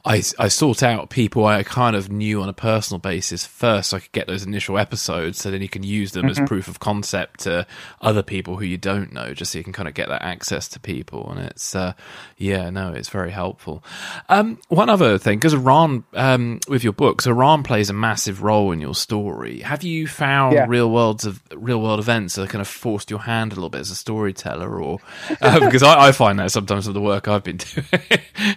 I, 0.06 0.22
I 0.38 0.46
sought 0.46 0.84
out 0.84 1.10
people 1.10 1.46
I 1.46 1.64
kind 1.64 1.96
of 1.96 2.12
knew 2.12 2.40
on 2.40 2.48
a 2.48 2.52
personal 2.52 3.00
basis 3.00 3.44
first, 3.44 3.90
so 3.90 3.96
I 3.96 4.00
could 4.00 4.12
get 4.12 4.28
those 4.28 4.44
initial 4.44 4.78
episodes, 4.78 5.38
so 5.38 5.50
then 5.50 5.62
you 5.62 5.68
can 5.68 5.82
use 5.82 6.12
them 6.12 6.26
mm-hmm. 6.26 6.42
as 6.42 6.48
proof 6.48 6.68
of 6.68 6.78
concept 6.78 7.40
to 7.40 7.66
other 8.00 8.22
people 8.22 8.56
who 8.56 8.64
you 8.64 8.78
don't 8.78 9.12
know, 9.12 9.34
just 9.34 9.50
so 9.50 9.58
you 9.58 9.64
can 9.64 9.72
kind 9.72 9.88
of 9.88 9.94
get 9.94 10.08
that 10.08 10.22
access 10.22 10.68
to 10.68 10.80
people. 10.80 11.28
And 11.32 11.40
it's, 11.40 11.74
uh, 11.74 11.94
yeah, 12.36 12.70
no, 12.70 12.92
it's 12.92 13.08
very 13.08 13.32
helpful. 13.32 13.82
Um, 14.28 14.60
one 14.68 14.88
other 14.88 15.18
thing, 15.18 15.40
because 15.40 15.54
Iran, 15.54 16.04
um, 16.14 16.60
with 16.68 16.84
your 16.84 16.92
books, 16.92 17.26
Iran 17.26 17.64
plays 17.64 17.90
a 17.90 17.92
massive 17.92 18.44
role 18.44 18.70
in 18.70 18.80
your 18.80 18.94
story. 18.94 19.58
Have 19.62 19.82
you 19.82 20.06
found 20.06 20.54
yeah. 20.54 20.66
real 20.68 20.88
worlds 20.88 21.24
of 21.24 21.42
real 21.52 21.82
world 21.82 21.98
events 21.98 22.36
that 22.36 22.48
kind 22.48 22.62
of 22.62 22.68
forced 22.68 23.10
your 23.10 23.20
hand 23.20 23.50
a 23.50 23.56
little 23.56 23.70
bit 23.70 23.80
as 23.80 23.90
a 23.90 23.96
storyteller, 23.96 24.80
or 24.80 25.00
uh, 25.46 25.60
because 25.60 25.82
I, 25.82 26.08
I 26.08 26.12
find 26.12 26.38
that 26.38 26.50
sometimes 26.50 26.86
with 26.86 26.94
the 26.94 27.00
work 27.00 27.28
I've 27.28 27.44
been 27.44 27.58
doing. 27.58 27.86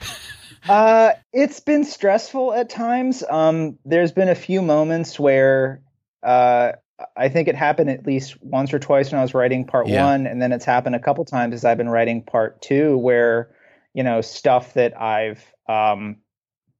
Uh, 0.67 1.13
it's 1.33 1.59
been 1.59 1.83
stressful 1.83 2.53
at 2.53 2.69
times. 2.69 3.23
Um, 3.27 3.79
there's 3.85 4.11
been 4.11 4.29
a 4.29 4.35
few 4.35 4.61
moments 4.61 5.19
where 5.19 5.81
uh, 6.21 6.73
I 7.15 7.29
think 7.29 7.47
it 7.47 7.55
happened 7.55 7.89
at 7.89 8.05
least 8.05 8.41
once 8.43 8.73
or 8.73 8.77
twice 8.77 9.11
when 9.11 9.19
I 9.19 9.23
was 9.23 9.33
writing 9.33 9.65
part 9.65 9.87
yeah. 9.87 10.05
one, 10.05 10.27
and 10.27 10.41
then 10.41 10.51
it's 10.51 10.65
happened 10.65 10.95
a 10.95 10.99
couple 10.99 11.25
times 11.25 11.55
as 11.55 11.65
I've 11.65 11.77
been 11.77 11.89
writing 11.89 12.23
part 12.23 12.61
two, 12.61 12.97
where 12.97 13.49
you 13.93 14.03
know 14.03 14.21
stuff 14.21 14.73
that 14.73 14.99
I've 14.99 15.43
um, 15.67 16.17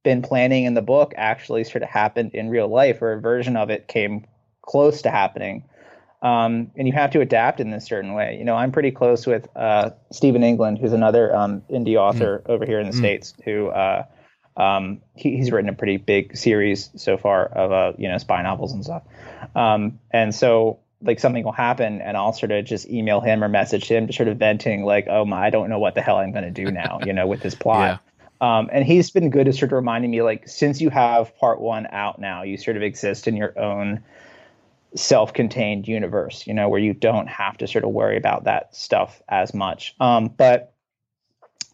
been 0.04 0.22
planning 0.22 0.64
in 0.64 0.74
the 0.74 0.82
book 0.82 1.12
actually 1.16 1.64
sort 1.64 1.82
of 1.82 1.88
happened 1.88 2.34
in 2.34 2.50
real 2.50 2.68
life, 2.68 3.02
or 3.02 3.14
a 3.14 3.20
version 3.20 3.56
of 3.56 3.70
it 3.70 3.88
came 3.88 4.26
close 4.62 5.02
to 5.02 5.10
happening. 5.10 5.64
Um, 6.22 6.70
and 6.76 6.86
you 6.86 6.92
have 6.92 7.12
to 7.12 7.20
adapt 7.20 7.60
in 7.60 7.70
this 7.70 7.86
certain 7.86 8.12
way. 8.12 8.36
You 8.38 8.44
know, 8.44 8.54
I'm 8.54 8.72
pretty 8.72 8.90
close 8.90 9.26
with 9.26 9.48
uh, 9.56 9.90
Stephen 10.12 10.42
England, 10.42 10.78
who's 10.78 10.92
another 10.92 11.34
um, 11.34 11.62
indie 11.70 11.96
author 11.96 12.42
mm. 12.44 12.50
over 12.50 12.66
here 12.66 12.78
in 12.78 12.86
the 12.86 12.92
mm. 12.92 12.98
states, 12.98 13.32
who 13.44 13.68
uh, 13.68 14.04
um, 14.56 15.00
he, 15.14 15.36
he's 15.36 15.50
written 15.50 15.70
a 15.70 15.74
pretty 15.74 15.96
big 15.96 16.36
series 16.36 16.90
so 16.96 17.16
far 17.16 17.46
of 17.46 17.72
uh, 17.72 17.92
you 17.96 18.08
know 18.08 18.18
spy 18.18 18.42
novels 18.42 18.72
and 18.72 18.84
stuff. 18.84 19.02
Um, 19.54 19.98
and 20.10 20.34
so 20.34 20.80
like 21.02 21.20
something 21.20 21.44
will 21.44 21.52
happen, 21.52 22.02
and 22.02 22.16
I'll 22.16 22.34
sort 22.34 22.52
of 22.52 22.64
just 22.66 22.88
email 22.88 23.20
him 23.20 23.42
or 23.42 23.48
message 23.48 23.88
him, 23.88 24.06
just 24.06 24.18
sort 24.18 24.28
of 24.28 24.36
venting 24.36 24.84
like, 24.84 25.06
"Oh 25.08 25.24
my, 25.24 25.46
I 25.46 25.50
don't 25.50 25.70
know 25.70 25.78
what 25.78 25.94
the 25.94 26.02
hell 26.02 26.16
I'm 26.16 26.32
going 26.32 26.44
to 26.44 26.50
do 26.50 26.70
now," 26.70 27.00
you 27.04 27.12
know, 27.12 27.26
with 27.26 27.40
this 27.40 27.54
plot. 27.54 28.00
Yeah. 28.42 28.58
Um, 28.58 28.70
and 28.72 28.84
he's 28.84 29.10
been 29.10 29.30
good 29.30 29.48
at 29.48 29.54
sort 29.54 29.70
of 29.70 29.76
reminding 29.76 30.10
me, 30.10 30.22
like, 30.22 30.48
since 30.48 30.80
you 30.80 30.88
have 30.88 31.36
part 31.36 31.60
one 31.60 31.86
out 31.90 32.18
now, 32.18 32.42
you 32.42 32.56
sort 32.56 32.78
of 32.78 32.82
exist 32.82 33.28
in 33.28 33.36
your 33.36 33.58
own 33.58 34.02
self-contained 34.94 35.86
universe, 35.86 36.46
you 36.46 36.54
know, 36.54 36.68
where 36.68 36.80
you 36.80 36.92
don't 36.92 37.28
have 37.28 37.56
to 37.58 37.66
sort 37.66 37.84
of 37.84 37.90
worry 37.90 38.16
about 38.16 38.44
that 38.44 38.74
stuff 38.74 39.22
as 39.28 39.54
much. 39.54 39.94
Um, 40.00 40.28
but 40.28 40.74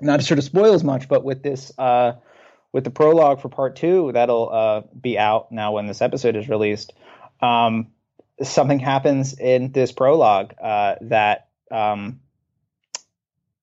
not 0.00 0.20
to 0.20 0.26
sort 0.26 0.38
of 0.38 0.44
spoil 0.44 0.74
as 0.74 0.84
much, 0.84 1.08
but 1.08 1.24
with 1.24 1.42
this, 1.42 1.72
uh, 1.78 2.12
with 2.72 2.84
the 2.84 2.90
prologue 2.90 3.40
for 3.40 3.48
part 3.48 3.76
two, 3.76 4.12
that'll 4.12 4.50
uh, 4.52 4.82
be 5.00 5.18
out 5.18 5.50
now 5.50 5.72
when 5.72 5.86
this 5.86 6.02
episode 6.02 6.36
is 6.36 6.48
released. 6.48 6.92
Um, 7.40 7.88
something 8.42 8.78
happens 8.78 9.38
in 9.38 9.72
this 9.72 9.92
prologue 9.92 10.54
uh, 10.60 10.96
that 11.02 11.48
um, 11.70 12.20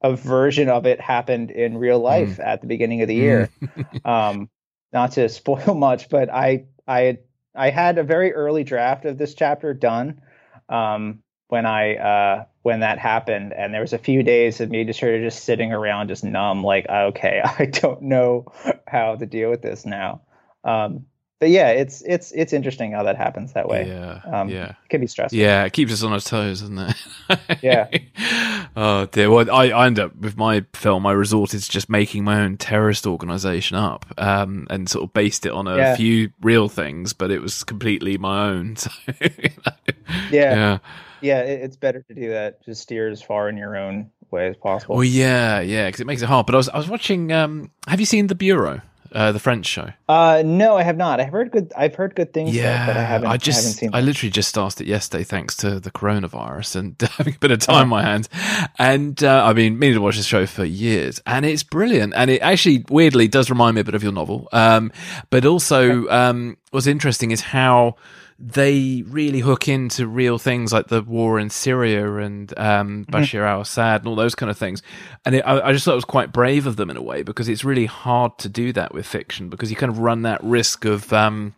a 0.01 0.15
version 0.15 0.69
of 0.69 0.85
it 0.85 0.99
happened 0.99 1.51
in 1.51 1.77
real 1.77 1.99
hmm. 1.99 2.05
life 2.05 2.37
mm. 2.37 2.45
at 2.45 2.61
the 2.61 2.67
beginning 2.67 3.01
of 3.01 3.07
the 3.07 3.15
year. 3.15 3.49
um, 4.05 4.49
not 4.91 5.13
to 5.13 5.29
spoil 5.29 5.73
much, 5.75 6.09
but 6.09 6.29
I 6.31 6.65
I 6.87 7.19
I 7.55 7.69
had 7.69 7.97
a 7.97 8.03
very 8.03 8.33
early 8.33 8.63
draft 8.63 9.05
of 9.05 9.17
this 9.17 9.33
chapter 9.33 9.73
done 9.73 10.21
um, 10.69 11.19
when 11.47 11.65
I 11.65 11.95
uh, 11.95 12.45
when 12.63 12.79
that 12.79 12.97
happened, 12.97 13.53
and 13.53 13.73
there 13.73 13.81
was 13.81 13.93
a 13.93 13.97
few 13.97 14.23
days 14.23 14.59
of 14.61 14.69
me 14.69 14.85
just 14.85 14.99
sort 14.99 15.15
of 15.15 15.21
just 15.21 15.43
sitting 15.43 15.71
around, 15.71 16.07
just 16.07 16.23
numb, 16.23 16.63
like 16.63 16.87
okay, 16.89 17.41
I 17.59 17.65
don't 17.65 18.03
know 18.03 18.51
how 18.87 19.15
to 19.15 19.25
deal 19.25 19.49
with 19.49 19.61
this 19.61 19.85
now. 19.85 20.21
Um, 20.63 21.05
but 21.43 21.49
yeah, 21.49 21.71
it's 21.71 22.01
it's 22.05 22.31
it's 22.31 22.53
interesting 22.53 22.93
how 22.93 23.03
that 23.03 23.17
happens 23.17 23.51
that 23.51 23.67
way. 23.67 23.85
Yeah, 23.85 24.21
um, 24.31 24.47
yeah, 24.47 24.69
it 24.69 24.75
can 24.89 25.01
be 25.01 25.07
stressful. 25.07 25.37
Yeah, 25.37 25.65
it 25.65 25.73
keeps 25.73 25.91
us 25.91 26.01
on 26.01 26.13
our 26.13 26.21
toes, 26.21 26.61
doesn't 26.61 26.79
it? 26.79 27.61
yeah. 27.61 27.89
Oh 28.75 29.05
dear. 29.05 29.29
Well, 29.29 29.51
I, 29.51 29.69
I 29.69 29.85
end 29.85 29.99
up 29.99 30.15
with 30.15 30.35
my 30.35 30.65
film. 30.73 31.05
I 31.05 31.11
resort 31.11 31.51
to 31.51 31.59
just 31.59 31.89
making 31.89 32.23
my 32.23 32.41
own 32.41 32.57
terrorist 32.57 33.05
organization 33.05 33.77
up, 33.77 34.05
um, 34.17 34.65
and 34.71 34.89
sort 34.89 35.03
of 35.03 35.13
based 35.13 35.45
it 35.45 35.51
on 35.51 35.67
a 35.67 35.75
yeah. 35.75 35.95
few 35.95 36.31
real 36.41 36.69
things, 36.69 37.13
but 37.13 37.29
it 37.29 37.39
was 37.39 37.63
completely 37.63 38.17
my 38.17 38.49
own. 38.49 38.77
So, 38.83 38.89
you 39.19 39.49
know. 39.65 39.73
Yeah. 40.31 40.55
Yeah. 40.55 40.77
Yeah, 41.21 41.39
it's 41.41 41.75
better 41.75 42.01
to 42.01 42.13
do 42.15 42.29
that. 42.29 42.65
Just 42.65 42.81
steer 42.81 43.09
as 43.09 43.21
far 43.21 43.47
in 43.47 43.57
your 43.57 43.77
own 43.77 44.09
way 44.31 44.47
as 44.47 44.55
possible. 44.55 44.95
Well, 44.95 45.03
yeah, 45.03 45.59
yeah, 45.59 45.87
because 45.87 46.01
it 46.01 46.07
makes 46.07 46.23
it 46.23 46.25
hard. 46.25 46.47
But 46.47 46.55
I 46.55 46.57
was 46.57 46.69
I 46.69 46.77
was 46.77 46.89
watching. 46.89 47.31
Um, 47.31 47.69
have 47.87 47.99
you 47.99 48.07
seen 48.07 48.27
The 48.27 48.35
Bureau? 48.35 48.81
Uh, 49.13 49.31
the 49.31 49.39
French 49.39 49.65
show? 49.65 49.91
Uh, 50.09 50.43
no, 50.45 50.75
I 50.75 50.83
have 50.83 50.97
not. 50.97 51.19
I've 51.19 51.29
heard 51.31 51.51
good. 51.51 51.71
I've 51.77 51.95
heard 51.95 52.15
good 52.15 52.33
things. 52.33 52.55
Yeah, 52.55 52.85
but 52.85 52.97
I 52.97 53.03
haven't. 53.03 53.29
I 53.29 53.37
just, 53.37 53.59
I, 53.59 53.61
haven't 53.61 53.77
seen 53.77 53.89
I 53.93 54.01
literally 54.01 54.31
just 54.31 54.49
started 54.49 54.81
it 54.81 54.87
yesterday, 54.87 55.23
thanks 55.23 55.55
to 55.57 55.79
the 55.79 55.91
coronavirus 55.91 56.75
and 56.75 57.01
having 57.17 57.35
a 57.35 57.39
bit 57.39 57.51
of 57.51 57.59
time 57.59 57.83
on 57.83 57.89
my 57.89 58.01
hands. 58.03 58.29
And 58.79 59.23
uh, 59.23 59.45
I've 59.45 59.55
been 59.55 59.79
meaning 59.79 59.95
to 59.95 60.01
watch 60.01 60.17
this 60.17 60.25
show 60.25 60.45
for 60.45 60.65
years, 60.65 61.21
and 61.25 61.45
it's 61.45 61.63
brilliant. 61.63 62.13
And 62.15 62.29
it 62.29 62.39
actually, 62.39 62.85
weirdly, 62.89 63.27
does 63.27 63.49
remind 63.49 63.75
me 63.75 63.81
a 63.81 63.83
bit 63.83 63.95
of 63.95 64.03
your 64.03 64.11
novel. 64.11 64.49
Um, 64.51 64.91
but 65.29 65.45
also, 65.45 66.07
um, 66.09 66.57
what's 66.71 66.87
interesting 66.87 67.31
is 67.31 67.41
how 67.41 67.95
they 68.45 69.03
really 69.07 69.39
hook 69.39 69.69
into 69.69 70.05
real 70.05 70.37
things 70.37 70.73
like 70.73 70.87
the 70.87 71.01
war 71.01 71.39
in 71.39 71.49
Syria 71.49 72.17
and 72.17 72.53
um, 72.59 73.05
mm-hmm. 73.05 73.15
Bashar 73.15 73.47
al 73.47 73.61
Assad 73.61 74.01
and 74.01 74.07
all 74.09 74.15
those 74.15 74.35
kind 74.35 74.49
of 74.49 74.57
things. 74.57 74.81
And 75.23 75.35
it, 75.35 75.43
I, 75.47 75.69
I, 75.69 75.71
just 75.71 75.85
thought 75.85 75.93
it 75.93 75.95
was 75.95 76.05
quite 76.05 76.33
brave 76.33 76.67
of 76.67 76.75
them 76.75 76.89
in 76.89 76.97
a 76.97 77.01
way 77.01 77.23
because 77.23 77.47
it's 77.47 77.63
really 77.63 77.85
hard 77.85 78.37
to 78.39 78.49
do 78.49 78.73
that 78.73 78.93
with 78.93 79.05
fiction 79.05 79.47
because 79.47 79.69
you 79.69 79.77
kind 79.77 79.91
of 79.91 79.99
run 79.99 80.23
that 80.23 80.43
risk 80.43 80.85
of. 80.85 81.11
Um, 81.13 81.55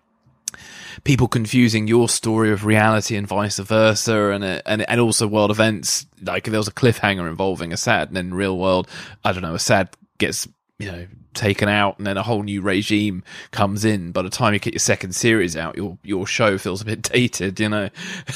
people 1.04 1.28
confusing 1.28 1.88
your 1.88 2.08
story 2.08 2.52
of 2.52 2.63
reality 2.63 3.17
and 3.17 3.28
vice 3.28 3.60
versa, 3.60 4.30
and 4.30 4.43
and 4.43 4.89
and 4.89 5.02
also 5.02 5.28
world 5.28 5.52
events. 5.52 6.06
Like 6.21 6.48
if 6.48 6.52
there 6.52 6.60
was 6.60 6.69
a 6.69 6.74
cliffhanger 6.74 7.28
involving 7.28 7.74
Assad, 7.74 8.08
and 8.08 8.15
then 8.15 8.34
real 8.34 8.58
world, 8.58 8.88
I 9.24 9.34
don't 9.34 9.41
know, 9.41 9.56
Assad 9.56 9.89
gets 10.17 10.48
you 10.79 10.91
know 10.91 11.07
taken 11.33 11.67
out 11.67 11.97
and 11.97 12.07
then 12.07 12.17
a 12.17 12.23
whole 12.23 12.43
new 12.43 12.61
regime 12.61 13.23
comes 13.51 13.83
in 13.85 14.11
by 14.11 14.21
the 14.21 14.29
time 14.29 14.53
you 14.53 14.59
get 14.59 14.73
your 14.73 14.79
second 14.79 15.13
series 15.13 15.55
out 15.55 15.75
your 15.75 15.97
your 16.03 16.25
show 16.25 16.57
feels 16.57 16.81
a 16.81 16.85
bit 16.85 17.01
dated 17.13 17.59
you 17.59 17.69
know 17.69 17.89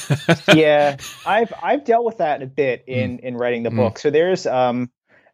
yeah 0.53 0.95
i've 1.25 1.53
i've 1.61 1.83
dealt 1.85 2.05
with 2.05 2.17
that 2.17 2.41
a 2.41 2.47
bit 2.47 2.85
mm. 2.85 2.93
in 2.93 3.17
mm. 3.17 3.21
in 3.21 3.37
writing 3.37 3.63
the 3.63 3.69
mm. 3.69 3.77
book 3.77 3.99
so 3.99 4.09
there's 4.09 4.45
um 4.45 4.89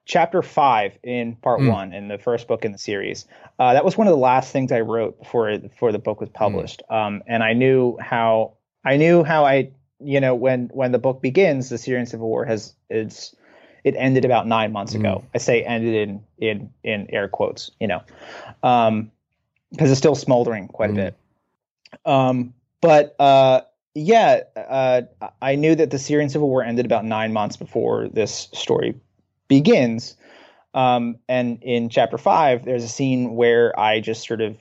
chapter 0.05 0.41
five 0.41 0.97
in 1.03 1.35
part 1.35 1.59
mm. 1.59 1.71
one 1.71 1.93
in 1.93 2.07
the 2.07 2.17
first 2.17 2.47
book 2.47 2.65
in 2.65 2.71
the 2.71 2.77
series 2.77 3.25
uh, 3.57 3.73
that 3.73 3.85
was 3.85 3.97
one 3.97 4.07
of 4.07 4.11
the 4.11 4.17
last 4.17 4.51
things 4.51 4.71
i 4.71 4.79
wrote 4.79 5.17
before 5.19 5.57
before 5.57 5.91
the 5.91 5.99
book 5.99 6.19
was 6.19 6.29
mm. 6.29 6.33
published 6.33 6.83
um 6.89 7.23
and 7.27 7.43
i 7.43 7.53
knew 7.53 7.97
how 7.99 8.53
i 8.83 8.97
knew 8.97 9.23
how 9.23 9.45
i 9.45 9.71
you 9.99 10.19
know 10.19 10.35
when 10.35 10.69
when 10.73 10.91
the 10.91 10.99
book 10.99 11.21
begins 11.21 11.69
the 11.69 11.77
syrian 11.77 12.05
civil 12.05 12.27
war 12.27 12.45
has 12.45 12.75
it's 12.89 13.35
it 13.85 13.95
ended 13.97 14.25
about 14.25 14.47
nine 14.47 14.73
months 14.73 14.93
mm. 14.93 14.99
ago. 14.99 15.23
I 15.33 15.37
say 15.37 15.63
ended 15.63 16.09
in 16.09 16.23
in 16.39 16.73
in 16.83 17.07
air 17.11 17.29
quotes, 17.29 17.71
you 17.79 17.87
know, 17.87 18.01
because 18.61 18.89
um, 18.89 19.11
it's 19.71 19.97
still 19.97 20.15
smoldering 20.15 20.67
quite 20.67 20.89
mm. 20.89 20.93
a 20.93 20.95
bit. 20.95 21.17
Um, 22.03 22.53
but 22.81 23.15
uh, 23.19 23.61
yeah, 23.93 24.41
uh, 24.57 25.03
I 25.41 25.55
knew 25.55 25.75
that 25.75 25.91
the 25.91 25.99
Syrian 25.99 26.29
civil 26.29 26.49
war 26.49 26.63
ended 26.63 26.85
about 26.85 27.05
nine 27.05 27.31
months 27.31 27.55
before 27.55 28.09
this 28.09 28.49
story 28.53 28.95
begins. 29.47 30.17
Um, 30.73 31.19
and 31.29 31.63
in 31.63 31.87
chapter 31.87 32.17
five, 32.17 32.65
there's 32.65 32.83
a 32.83 32.89
scene 32.89 33.35
where 33.35 33.79
I 33.79 34.01
just 34.01 34.27
sort 34.27 34.41
of 34.41 34.57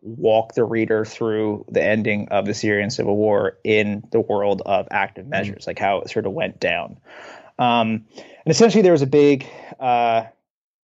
walk 0.00 0.54
the 0.54 0.64
reader 0.64 1.04
through 1.04 1.64
the 1.68 1.82
ending 1.82 2.28
of 2.30 2.46
the 2.46 2.54
Syrian 2.54 2.90
civil 2.90 3.16
war 3.16 3.58
in 3.64 4.02
the 4.12 4.20
world 4.20 4.62
of 4.64 4.88
active 4.90 5.24
mm-hmm. 5.24 5.30
measures, 5.30 5.66
like 5.66 5.78
how 5.78 6.00
it 6.00 6.10
sort 6.10 6.26
of 6.26 6.32
went 6.32 6.58
down. 6.58 6.96
Um, 7.58 8.06
and 8.16 8.46
essentially, 8.46 8.82
there 8.82 8.92
was 8.92 9.02
a 9.02 9.06
big, 9.06 9.46
uh, 9.80 10.24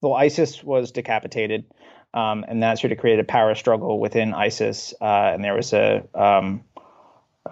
well, 0.00 0.14
ISIS 0.14 0.62
was 0.62 0.90
decapitated, 0.90 1.64
um, 2.12 2.44
and 2.46 2.62
that 2.62 2.78
sort 2.78 2.92
of 2.92 2.98
created 2.98 3.20
a 3.20 3.24
power 3.24 3.54
struggle 3.54 3.98
within 4.00 4.34
ISIS. 4.34 4.94
Uh, 5.00 5.32
and 5.32 5.44
there 5.44 5.54
was 5.54 5.72
a, 5.72 6.02
um, 6.14 6.64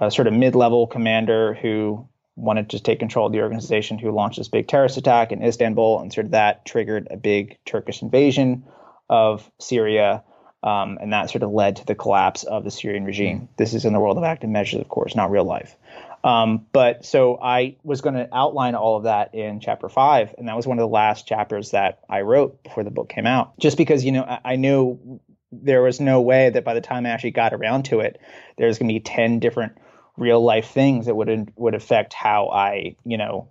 a 0.00 0.11
sort 0.11 0.26
of 0.26 0.35
mid-level 0.35 0.87
commander 0.87 1.54
who 1.54 2.06
wanted 2.37 2.70
to 2.70 2.80
take 2.80 2.98
control 2.98 3.26
of 3.26 3.32
the 3.32 3.40
organization, 3.40 3.98
who 3.98 4.11
launched 4.11 4.38
this 4.38 4.48
big 4.48 4.66
terrorist 4.66 4.96
attack 4.96 5.32
in 5.32 5.42
Istanbul, 5.42 6.00
and 6.00 6.12
sort 6.12 6.26
of 6.26 6.32
that 6.32 6.64
triggered 6.64 7.08
a 7.11 7.16
big 7.16 7.58
Turkish 7.64 8.02
invasion 8.02 8.64
of 9.08 9.50
Syria. 9.61 10.24
Um, 10.64 10.98
and 11.00 11.12
that 11.12 11.28
sort 11.28 11.42
of 11.42 11.50
led 11.50 11.76
to 11.76 11.87
the 11.87 11.96
collapse 11.96 12.44
of 12.44 12.62
the 12.62 12.70
Syrian 12.70 13.04
regime. 13.04 13.40
Mm. 13.40 13.48
This 13.56 13.74
is 13.74 13.85
in 13.85 13.92
the 13.92 13.98
world 13.98 14.16
of 14.16 14.22
active 14.22 14.48
measures, 14.48 14.80
of 14.80 14.88
course, 14.88 15.16
not 15.16 15.28
real 15.30 15.44
life. 15.44 15.76
Um, 16.24 16.66
but 16.72 17.04
so 17.04 17.38
I 17.42 17.76
was 17.82 18.00
going 18.00 18.14
to 18.14 18.28
outline 18.32 18.74
all 18.74 18.96
of 18.96 19.04
that 19.04 19.35
in 19.35 19.61
chapter 19.61 19.88
five, 19.88 20.35
and 20.38 20.48
that 20.48 20.56
was 20.56 20.66
one 20.66 20.78
of 20.78 20.82
the 20.82 20.88
last 20.88 21.26
chapters 21.26 21.72
that 21.72 22.00
I 22.08 22.20
wrote 22.20 22.62
before 22.62 22.85
the 22.85 22.90
book 22.90 23.08
came 23.08 23.26
out. 23.26 23.58
Just 23.58 23.76
because 23.76 24.04
you 24.04 24.12
know 24.12 24.22
I, 24.22 24.38
I 24.44 24.56
knew 24.56 25.20
there 25.50 25.82
was 25.82 26.00
no 26.00 26.20
way 26.20 26.50
that 26.50 26.64
by 26.64 26.74
the 26.74 26.80
time 26.80 27.06
I 27.06 27.11
actually 27.11 27.32
got 27.32 27.52
around 27.52 27.85
to 27.87 28.00
it, 28.00 28.20
there's 28.56 28.78
going 28.78 28.88
to 28.88 28.94
be 28.94 29.00
ten 29.00 29.40
different 29.40 29.72
real 30.16 30.42
life 30.42 30.68
things 30.68 31.06
that 31.06 31.14
would 31.14 31.52
would 31.56 31.74
affect 31.74 32.12
how 32.14 32.48
I 32.48 32.96
you 33.04 33.16
know 33.16 33.48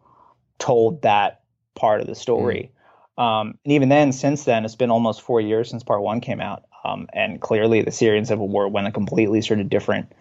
told 0.58 1.02
that 1.02 1.42
part 1.76 2.02
of 2.02 2.08
the 2.08 2.16
story. 2.16 2.72
Mm. 3.18 3.24
Um, 3.24 3.60
and 3.66 3.74
even 3.74 3.90
then, 3.90 4.14
since 4.14 4.46
then, 4.46 4.64
it's 4.64 4.76
been 4.76 4.92
almost 4.92 5.22
four 5.22 5.42
years 5.42 5.70
since 5.70 5.84
part 5.84 6.02
one 6.02 6.22
came 6.22 6.40
out. 6.40 6.64
Um, 6.84 7.08
and 7.14 7.40
clearly, 7.42 7.82
the 7.82 7.92
Syrian 7.92 8.26
civil 8.26 8.48
war 8.48 8.68
went 8.70 8.88
a 8.88 8.92
completely 8.92 9.42
sort 9.42 9.60
of 9.60 9.70
different, 9.70 10.12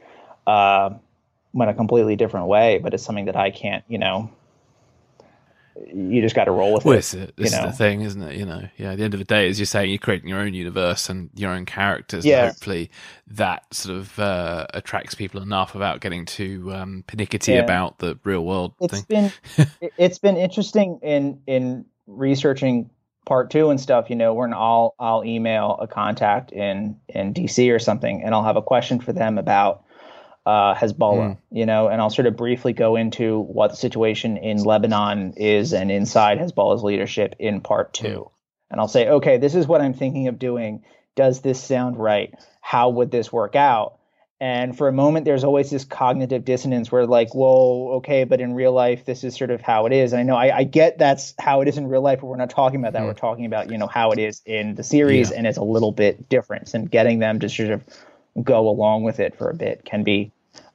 uh, 0.47 0.91
went 1.53 1.71
a 1.71 1.75
completely 1.75 2.17
different 2.17 2.47
way. 2.47 2.79
But 2.79 2.95
it's 2.95 3.03
something 3.03 3.27
that 3.27 3.37
I 3.37 3.51
can't, 3.51 3.85
you 3.89 3.99
know, 3.99 4.31
you 5.93 6.21
just 6.21 6.35
got 6.35 6.45
to 6.45 6.51
roll 6.51 6.75
with 6.75 6.85
well, 6.85 6.95
it. 6.95 6.99
It's, 6.99 7.15
a, 7.15 7.33
this 7.37 7.53
is 7.53 7.61
the 7.61 7.73
thing, 7.73 8.03
isn't 8.03 8.23
it? 8.23 8.37
You 8.37 8.45
know, 8.45 8.69
yeah. 8.77 8.93
At 8.93 8.99
the 8.99 9.05
end 9.05 9.15
of 9.15 9.21
the 9.21 9.25
day, 9.25 9.49
as 9.49 9.59
you're 9.59 9.67
saying, 9.67 9.91
you're 9.91 9.99
creating 9.99 10.29
your 10.29 10.41
own 10.41 10.53
universe 10.53 11.09
and 11.09 11.31
your 11.35 11.53
own 11.53 11.65
characters. 11.65 12.25
Yeah. 12.25 12.47
hopefully, 12.47 12.91
that 13.29 13.73
sort 13.73 13.97
of 13.97 14.19
uh, 14.19 14.67
attracts 14.75 15.15
people 15.15 15.41
enough 15.43 15.73
without 15.73 16.01
getting 16.01 16.27
too 16.27 16.73
um, 16.73 17.05
pernickety 17.07 17.53
yeah. 17.53 17.61
about 17.61 17.99
the 17.99 18.19
real 18.25 18.45
world 18.45 18.75
it's 18.81 19.01
thing. 19.01 19.33
Been, 19.57 19.67
it's 19.99 20.19
been 20.19 20.37
interesting 20.37 20.99
in 21.03 21.41
in 21.47 21.87
researching 22.07 22.91
part 23.27 23.51
two 23.51 23.71
and 23.71 23.81
stuff, 23.81 24.11
you 24.11 24.17
know, 24.17 24.35
when 24.35 24.53
I'll 24.53 24.95
I'll 24.99 25.25
email 25.25 25.79
a 25.81 25.87
contact 25.87 26.53
in 26.53 26.99
in 27.09 27.33
DC 27.33 27.73
or 27.73 27.79
something, 27.79 28.23
and 28.23 28.35
I'll 28.35 28.45
have 28.45 28.57
a 28.57 28.63
question 28.63 29.01
for 29.01 29.13
them 29.13 29.39
about 29.39 29.85
uh, 30.47 30.75
Hezbollah, 30.75 31.31
mm. 31.31 31.39
you 31.51 31.67
know, 31.67 31.89
and 31.89 32.01
I'll 32.01 32.11
sort 32.11 32.27
of 32.27 32.37
briefly 32.37 32.73
go 32.73 32.97
into 32.97 33.39
what 33.39 33.71
the 33.71 33.77
situation 33.77 34.37
in 34.37 34.63
Lebanon 34.63 35.35
is 35.37 35.73
and 35.73 35.91
inside 35.91 36.39
Hezbollah's 36.39 36.83
leadership 36.83 37.37
in 37.39 37.61
part 37.61 37.93
two, 37.93 38.07
mm. 38.07 38.31
and 38.71 38.81
I'll 38.81 38.89
say, 38.89 39.09
okay, 39.09 39.39
this 39.39 39.55
is 39.55 39.67
what 39.67 39.81
I'm 39.81 39.95
thinking 39.95 40.29
of 40.29 40.39
doing. 40.39 40.85
Does 41.17 41.41
this 41.41 41.63
sound 41.63 41.99
right? 41.99 42.33
How 42.61 42.89
would 42.89 43.11
this 43.11 43.33
work 43.33 43.57
out? 43.57 43.97
And 44.43 44.75
for 44.75 44.89
a 44.89 44.93
moment, 44.93 45.27
there's 45.27 45.45
always 45.45 45.69
this 45.69 45.85
cognitive 45.85 46.47
dissonance 46.47 46.91
where, 46.91 47.07
like, 47.07 47.35
well, 47.35 47.97
okay, 47.97 48.25
but 48.25 48.41
in 48.41 48.55
real 48.55 48.73
life, 48.73 49.05
this 49.05 49.23
is 49.23 49.37
sort 49.37 49.51
of 49.51 49.61
how 49.61 49.85
it 49.85 49.93
is. 49.93 50.15
And 50.15 50.21
I 50.21 50.23
know 50.23 50.35
I, 50.35 50.57
I 50.57 50.65
get 50.65 50.97
that's 50.97 51.35
how 51.39 51.61
it 51.61 51.69
is 51.69 51.77
in 51.77 51.89
real 51.89 52.01
life, 52.01 52.21
but 52.21 52.29
we're 52.29 52.37
not 52.37 52.49
talking 52.49 52.81
about 52.81 52.95
that. 52.95 53.03
Mm. 53.03 53.07
We're 53.09 53.15
talking 53.15 53.45
about, 53.45 53.71
you 53.71 53.77
know, 53.77 53.87
how 53.87 54.13
it 54.13 54.19
is 54.19 54.41
in 54.47 54.77
the 54.77 54.83
series, 54.83 55.31
yeah. 55.31 55.37
and 55.37 55.47
it's 55.47 55.59
a 55.59 55.63
little 55.63 55.93
bit 55.93 56.31
different. 56.31 56.73
And 56.73 56.91
getting 56.91 57.19
them 57.19 57.41
to 57.41 57.51
sort 57.51 57.69
of 57.69 57.85
go 58.43 58.69
along 58.69 59.03
with 59.03 59.21
it 59.21 59.37
for 59.37 59.51
a 59.51 59.55
bit 59.55 59.85
can 59.85 60.03
be 60.03 60.33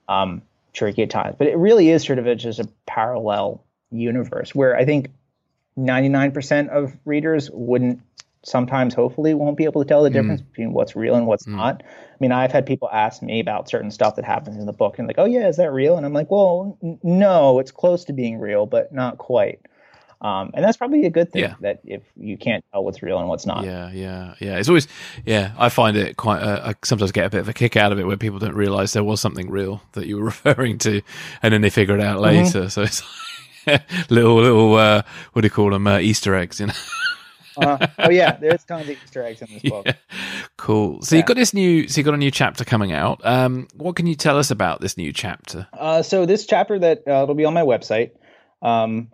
um, 0.08 0.42
tricky 0.74 1.04
at 1.04 1.10
times. 1.10 1.36
But 1.38 1.48
it 1.48 1.58
really 1.58 1.90
is 1.90 2.04
sort 2.04 2.20
of 2.20 2.28
a, 2.28 2.36
just 2.36 2.60
a 2.60 2.68
parallel 2.86 3.64
universe 3.92 4.54
where 4.54 4.76
I 4.76 4.86
think 4.86 5.10
99% 5.78 6.70
of 6.70 6.94
readers 7.06 7.50
wouldn't 7.52 8.02
sometimes 8.44 8.94
hopefully 8.94 9.34
won't 9.34 9.58
be 9.58 9.64
able 9.64 9.84
to 9.84 9.88
tell 9.88 10.04
the 10.04 10.10
hmm. 10.10 10.14
difference 10.14 10.42
mm. 10.42 10.50
between 10.52 10.72
what's 10.72 10.96
real 10.96 11.16
and 11.16 11.26
what's 11.26 11.48
mm. 11.48 11.56
not. 11.56 11.82
I 11.84 12.18
mean, 12.20 12.32
I've 12.32 12.52
had 12.52 12.66
people 12.66 12.88
ask 12.92 13.22
me 13.22 13.40
about 13.40 13.68
certain 13.68 13.90
stuff 13.90 14.16
that 14.18 14.26
happens 14.26 14.58
in 14.58 14.68
the 14.68 14.74
book 14.74 15.00
and 15.00 15.08
like, 15.08 15.18
oh 15.18 15.26
yeah, 15.26 15.48
is 15.48 15.58
that 15.58 15.74
real? 15.74 15.98
And 15.98 16.06
I'm 16.06 16.14
like, 16.14 16.30
well, 16.30 16.78
n- 16.84 17.00
no, 17.02 17.60
it's 17.60 17.72
close 17.72 18.06
to 18.06 18.14
being 18.14 18.40
real, 18.40 18.68
but 18.68 18.94
not 18.94 19.18
quite. 19.18 19.62
Um, 20.22 20.52
and 20.54 20.64
that's 20.64 20.78
probably 20.78 21.06
a 21.06 21.10
good 21.10 21.32
thing 21.32 21.44
yeah. 21.44 21.56
that 21.62 21.82
if 21.84 22.02
you 22.18 22.38
can't 22.38 22.64
tell 22.72 22.84
what's 22.84 23.04
real 23.04 23.20
and 23.20 23.28
what's 23.28 23.46
not. 23.46 23.66
Yeah, 23.66 23.92
yeah, 23.92 24.36
yeah. 24.40 24.58
It's 24.58 24.70
always, 24.70 24.88
yeah. 25.26 25.54
I 25.58 25.70
find 25.70 25.98
it 25.98 26.18
quite. 26.18 26.42
Uh, 26.42 26.62
I 26.70 26.76
sometimes 26.84 27.12
get 27.12 27.26
a 27.26 27.30
bit 27.30 27.42
of 27.42 27.50
a 27.50 27.54
kick 27.54 27.76
out 27.76 27.92
of 27.92 28.00
it 28.00 28.08
where 28.08 28.18
people 28.18 28.40
don't 28.40 28.56
realize 28.56 28.94
there 28.94 29.04
was 29.04 29.22
something 29.22 29.50
real 29.50 29.82
that 29.94 30.08
you 30.08 30.18
were 30.18 30.26
referring 30.46 30.78
to, 30.80 31.02
and 31.44 31.54
then 31.54 31.62
they 31.62 31.70
figure 31.70 31.96
it 31.96 32.02
out 32.02 32.16
mm-hmm. 32.16 32.44
later. 32.44 32.62
Mm-hmm. 32.62 32.68
So 32.70 32.82
it's 32.82 33.04
like 33.68 33.82
little, 34.10 34.36
little. 34.36 34.76
Uh, 34.76 35.04
what 35.34 35.42
do 35.42 35.46
you 35.46 35.52
call 35.52 35.72
them? 35.72 35.88
Uh, 35.88 36.00
Easter 36.00 36.36
eggs, 36.36 36.60
you 36.60 36.68
know. 36.68 36.74
Uh, 37.58 37.88
oh 38.00 38.10
yeah, 38.10 38.36
there's 38.42 38.64
tons 38.64 38.90
of 38.90 38.98
Easter 39.04 39.24
eggs 39.24 39.42
in 39.42 39.48
this 39.54 39.64
book. 39.64 39.86
Yeah. 39.86 39.94
Cool. 40.58 41.02
So 41.02 41.16
yeah. 41.16 41.20
you've 41.20 41.28
got 41.28 41.38
this 41.38 41.54
new. 41.54 41.88
So 41.88 42.00
you 42.00 42.06
got 42.06 42.14
a 42.14 42.18
new 42.18 42.32
chapter 42.32 42.66
coming 42.66 42.92
out. 42.92 43.22
Um, 43.26 43.68
what 43.76 43.96
can 43.96 44.08
you 44.08 44.16
tell 44.16 44.38
us 44.38 44.52
about 44.52 44.82
this 44.82 44.98
new 44.98 45.14
chapter? 45.14 45.68
Uh, 45.74 46.02
so 46.02 46.26
this 46.26 46.46
chapter 46.46 46.80
that 46.80 47.04
uh, 47.08 47.24
it'll 47.24 47.36
be 47.36 47.46
on 47.46 47.54
my 47.54 47.62
website. 47.62 48.12
Um, 48.62 49.10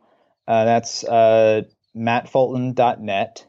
uh, 0.52 0.66
that's 0.66 1.06
uh, 1.06 1.62
mattfulton.net. 1.96 3.48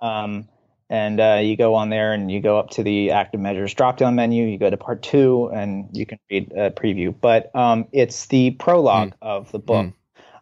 Um, 0.00 0.48
and 0.88 1.20
uh, 1.20 1.40
you 1.42 1.54
go 1.54 1.74
on 1.74 1.90
there 1.90 2.14
and 2.14 2.32
you 2.32 2.40
go 2.40 2.58
up 2.58 2.70
to 2.70 2.82
the 2.82 3.10
active 3.10 3.40
measures 3.40 3.74
drop 3.74 3.98
down 3.98 4.14
menu. 4.14 4.46
You 4.46 4.56
go 4.56 4.70
to 4.70 4.78
part 4.78 5.02
two 5.02 5.50
and 5.52 5.90
you 5.92 6.06
can 6.06 6.18
read 6.30 6.50
a 6.56 6.70
preview. 6.70 7.14
But 7.20 7.54
um, 7.54 7.88
it's 7.92 8.24
the 8.26 8.52
prologue 8.52 9.10
mm. 9.10 9.16
of 9.20 9.52
the 9.52 9.58
book. 9.58 9.92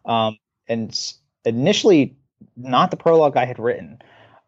Mm. 0.06 0.10
Um, 0.10 0.38
and 0.68 1.14
initially 1.44 2.16
not 2.56 2.92
the 2.92 2.96
prologue 2.96 3.36
I 3.36 3.44
had 3.44 3.58
written. 3.58 4.00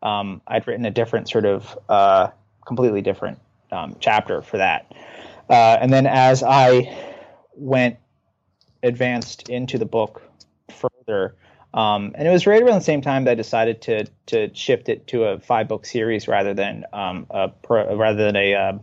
Um, 0.04 0.42
I'd 0.46 0.68
written 0.68 0.84
a 0.84 0.90
different 0.92 1.28
sort 1.28 1.46
of 1.46 1.76
uh, 1.88 2.28
completely 2.64 3.02
different 3.02 3.40
um, 3.72 3.96
chapter 3.98 4.40
for 4.40 4.58
that. 4.58 4.86
Uh, 5.48 5.78
and 5.80 5.92
then 5.92 6.06
as 6.06 6.44
I 6.44 6.96
went 7.56 7.96
advanced 8.84 9.48
into 9.48 9.78
the 9.78 9.84
book 9.84 10.29
further, 11.06 11.34
um, 11.72 12.12
and 12.16 12.26
it 12.26 12.30
was 12.30 12.46
right 12.46 12.62
around 12.62 12.74
the 12.74 12.84
same 12.84 13.00
time 13.00 13.24
that 13.24 13.32
I 13.32 13.34
decided 13.34 13.82
to 13.82 14.06
to 14.26 14.54
shift 14.54 14.88
it 14.88 15.06
to 15.08 15.24
a 15.24 15.40
five 15.40 15.68
book 15.68 15.86
series 15.86 16.26
rather 16.26 16.54
than 16.54 16.84
um, 16.92 17.26
a 17.30 17.48
pro, 17.48 17.96
rather 17.96 18.24
than 18.24 18.36
a 18.36 18.54
uh, 18.54 18.78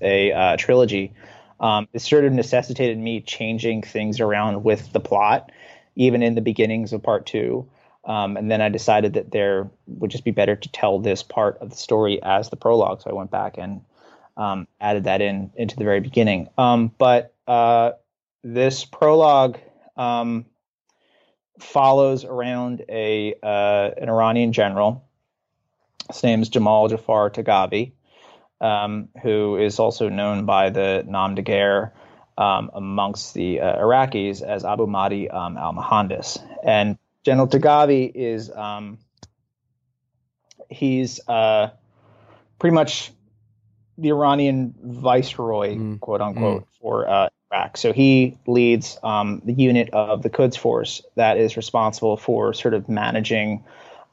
a 0.00 0.32
uh, 0.32 0.56
trilogy. 0.56 1.12
Um, 1.58 1.88
it 1.92 2.00
sort 2.00 2.24
of 2.24 2.32
necessitated 2.32 2.98
me 2.98 3.20
changing 3.20 3.82
things 3.82 4.20
around 4.20 4.64
with 4.64 4.92
the 4.92 5.00
plot, 5.00 5.50
even 5.94 6.22
in 6.22 6.34
the 6.34 6.40
beginnings 6.40 6.92
of 6.92 7.02
part 7.02 7.26
two. 7.26 7.68
Um, 8.04 8.36
and 8.36 8.50
then 8.50 8.60
I 8.60 8.68
decided 8.68 9.14
that 9.14 9.30
there 9.30 9.70
would 9.86 10.10
just 10.10 10.24
be 10.24 10.32
better 10.32 10.56
to 10.56 10.68
tell 10.72 10.98
this 10.98 11.22
part 11.22 11.58
of 11.58 11.70
the 11.70 11.76
story 11.76 12.20
as 12.20 12.50
the 12.50 12.56
prologue. 12.56 13.00
So 13.02 13.10
I 13.10 13.14
went 13.14 13.30
back 13.30 13.58
and 13.58 13.80
um, 14.36 14.66
added 14.80 15.04
that 15.04 15.20
in 15.20 15.52
into 15.56 15.76
the 15.76 15.84
very 15.84 16.00
beginning. 16.00 16.48
But 16.56 17.32
uh, 17.46 17.92
this 18.42 18.84
prologue 18.84 19.58
um, 19.96 20.46
follows 21.62 22.24
around 22.24 22.84
a 22.88 23.34
uh, 23.42 23.90
an 23.96 24.08
Iranian 24.08 24.52
general. 24.52 25.04
His 26.12 26.22
name 26.22 26.42
is 26.42 26.48
Jamal 26.48 26.88
Jafar 26.88 27.30
Taghavi, 27.30 27.92
um, 28.60 29.08
who 29.22 29.56
is 29.56 29.78
also 29.78 30.08
known 30.08 30.44
by 30.44 30.70
the 30.70 31.04
Nom 31.06 31.34
de 31.34 31.42
Guerre 31.42 31.92
um, 32.36 32.70
amongst 32.74 33.34
the 33.34 33.60
uh, 33.60 33.76
Iraqis 33.78 34.42
as 34.42 34.64
Abu 34.64 34.86
Mahdi 34.86 35.28
al 35.28 35.50
Muhandis. 35.50 36.42
And 36.64 36.98
General 37.24 37.48
Taghavi 37.48 38.10
is 38.14 38.50
um, 38.50 38.98
he's 40.68 41.20
uh, 41.28 41.70
pretty 42.58 42.74
much 42.74 43.12
the 43.98 44.08
Iranian 44.08 44.74
viceroy, 44.82 45.76
mm. 45.76 46.00
quote 46.00 46.20
unquote, 46.20 46.62
mm. 46.62 46.80
for 46.80 47.08
uh, 47.08 47.28
Iraq. 47.52 47.76
So 47.76 47.92
he 47.92 48.38
leads 48.46 48.98
um, 49.02 49.42
the 49.44 49.52
unit 49.52 49.90
of 49.90 50.22
the 50.22 50.30
Quds 50.30 50.56
Force 50.56 51.02
that 51.16 51.36
is 51.36 51.56
responsible 51.56 52.16
for 52.16 52.54
sort 52.54 52.74
of 52.74 52.88
managing 52.88 53.64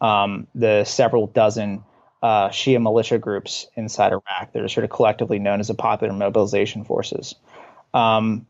um, 0.01 0.47
the 0.55 0.83
several 0.83 1.27
dozen 1.27 1.83
uh, 2.21 2.49
Shia 2.49 2.81
militia 2.81 3.17
groups 3.17 3.67
inside 3.75 4.11
Iraq 4.11 4.51
that 4.53 4.61
are 4.61 4.67
sort 4.67 4.83
of 4.83 4.89
collectively 4.89 5.39
known 5.39 5.59
as 5.59 5.69
the 5.69 5.73
Popular 5.73 6.13
Mobilization 6.13 6.83
Forces. 6.83 7.35
Um, 7.93 8.45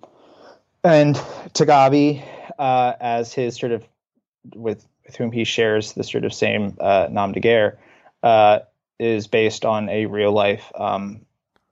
and 0.83 1.15
Taghavi, 1.53 2.23
uh, 2.57 2.93
as 2.99 3.33
his 3.33 3.55
sort 3.55 3.71
of 3.71 3.85
with 4.55 4.85
with 5.05 5.15
whom 5.15 5.31
he 5.31 5.43
shares 5.43 5.93
the 5.93 6.03
sort 6.03 6.23
of 6.23 6.33
same 6.33 6.77
uh, 6.79 7.07
nom 7.09 7.31
de 7.31 7.39
guerre 7.39 7.79
uh, 8.21 8.59
is 8.99 9.27
based 9.27 9.65
on 9.65 9.89
a 9.89 10.05
real 10.05 10.31
life 10.31 10.71
um, 10.75 11.25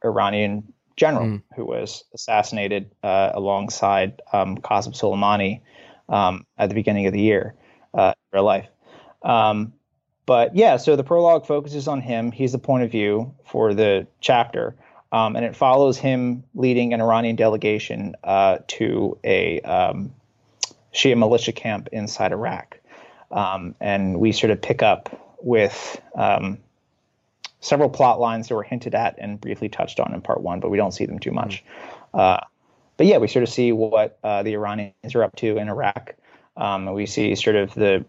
Iranian 0.03 0.73
general 0.97 1.27
mm. 1.27 1.43
who 1.55 1.65
was 1.65 2.03
assassinated 2.13 2.91
uh, 3.03 3.31
alongside 3.33 4.21
um, 4.33 4.57
Qasem 4.57 4.93
Soleimani 4.93 5.61
um, 6.09 6.45
at 6.57 6.69
the 6.69 6.75
beginning 6.75 7.05
of 7.05 7.13
the 7.13 7.21
year, 7.21 7.55
uh, 7.93 8.13
real 8.33 8.43
life. 8.43 8.67
Um, 9.23 9.73
but 10.25 10.55
yeah, 10.55 10.77
so 10.77 10.95
the 10.95 11.03
prologue 11.03 11.45
focuses 11.45 11.87
on 11.87 12.01
him. 12.01 12.31
He's 12.31 12.51
the 12.51 12.59
point 12.59 12.83
of 12.83 12.91
view 12.91 13.33
for 13.45 13.73
the 13.73 14.07
chapter, 14.19 14.75
um, 15.11 15.37
and 15.37 15.45
it 15.45 15.55
follows 15.55 15.97
him 15.97 16.43
leading 16.53 16.93
an 16.93 16.99
Iranian 16.99 17.37
delegation 17.37 18.15
uh, 18.23 18.57
to 18.67 19.17
a 19.23 19.61
um, 19.61 20.13
Shia 20.93 21.17
militia 21.17 21.53
camp 21.53 21.89
inside 21.93 22.33
Iraq. 22.33 22.79
Um, 23.31 23.75
and 23.79 24.19
we 24.19 24.31
sort 24.31 24.51
of 24.51 24.61
pick 24.61 24.81
up 24.81 25.37
with 25.41 26.01
um, 26.15 26.57
several 27.67 27.89
plot 27.89 28.19
lines 28.19 28.47
that 28.47 28.55
were 28.55 28.63
hinted 28.63 28.95
at 28.95 29.15
and 29.19 29.39
briefly 29.39 29.69
touched 29.69 29.99
on 29.99 30.13
in 30.13 30.21
part 30.21 30.41
one, 30.41 30.59
but 30.59 30.69
we 30.69 30.77
don't 30.77 30.93
see 30.93 31.05
them 31.05 31.19
too 31.19 31.31
much. 31.31 31.63
Mm-hmm. 31.63 32.19
Uh, 32.19 32.39
but 32.97 33.05
yeah, 33.05 33.17
we 33.17 33.27
sort 33.27 33.43
of 33.43 33.49
see 33.49 33.71
what 33.71 34.17
uh, 34.23 34.43
the 34.43 34.53
Iranians 34.53 35.13
are 35.13 35.23
up 35.23 35.35
to 35.37 35.57
in 35.57 35.69
Iraq. 35.69 36.15
Um, 36.55 36.91
we 36.93 37.05
see 37.05 37.35
sort 37.35 37.55
of 37.55 37.73
the 37.75 38.05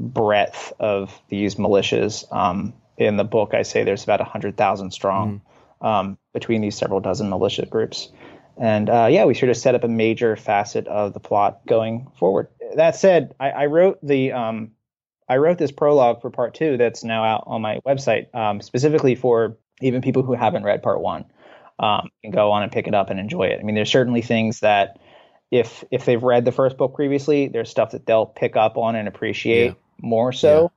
breadth 0.00 0.72
of 0.80 1.18
these 1.28 1.54
militias. 1.54 2.30
Um, 2.34 2.74
in 2.96 3.16
the 3.16 3.24
book, 3.24 3.54
I 3.54 3.62
say 3.62 3.84
there's 3.84 4.04
about 4.04 4.20
100,000 4.20 4.90
strong 4.90 5.42
mm. 5.80 5.86
um, 5.86 6.18
between 6.32 6.60
these 6.60 6.76
several 6.76 7.00
dozen 7.00 7.28
militia 7.28 7.66
groups. 7.66 8.10
And 8.58 8.88
uh, 8.88 9.08
yeah, 9.10 9.26
we 9.26 9.34
sort 9.34 9.50
of 9.50 9.56
set 9.56 9.74
up 9.74 9.84
a 9.84 9.88
major 9.88 10.34
facet 10.34 10.86
of 10.86 11.12
the 11.12 11.20
plot 11.20 11.60
going 11.66 12.08
forward. 12.18 12.48
That 12.74 12.96
said, 12.96 13.34
I, 13.38 13.50
I 13.50 13.66
wrote 13.66 13.98
the 14.02 14.32
um, 14.32 14.72
I 15.28 15.38
wrote 15.38 15.58
this 15.58 15.72
prologue 15.72 16.22
for 16.22 16.30
part 16.30 16.54
two 16.54 16.76
that's 16.76 17.02
now 17.04 17.24
out 17.24 17.44
on 17.46 17.62
my 17.62 17.80
website, 17.86 18.34
um, 18.34 18.60
specifically 18.60 19.14
for 19.14 19.56
even 19.80 20.02
people 20.02 20.22
who 20.22 20.34
haven't 20.34 20.64
read 20.64 20.82
part 20.82 21.00
one 21.00 21.24
um, 21.78 22.10
can 22.22 22.30
go 22.30 22.52
on 22.52 22.62
and 22.62 22.72
pick 22.72 22.86
it 22.86 22.94
up 22.94 23.10
and 23.10 23.20
enjoy 23.20 23.44
it. 23.44 23.60
I 23.60 23.62
mean, 23.62 23.74
there's 23.74 23.90
certainly 23.90 24.22
things 24.22 24.60
that 24.60 24.98
if 25.50 25.84
if 25.90 26.04
they've 26.04 26.22
read 26.22 26.44
the 26.44 26.52
first 26.52 26.76
book 26.76 26.94
previously, 26.94 27.48
there's 27.48 27.70
stuff 27.70 27.92
that 27.92 28.06
they'll 28.06 28.26
pick 28.26 28.56
up 28.56 28.78
on 28.78 28.96
and 28.96 29.08
appreciate 29.08 29.66
yeah. 29.66 29.74
more 30.00 30.32
so 30.32 30.72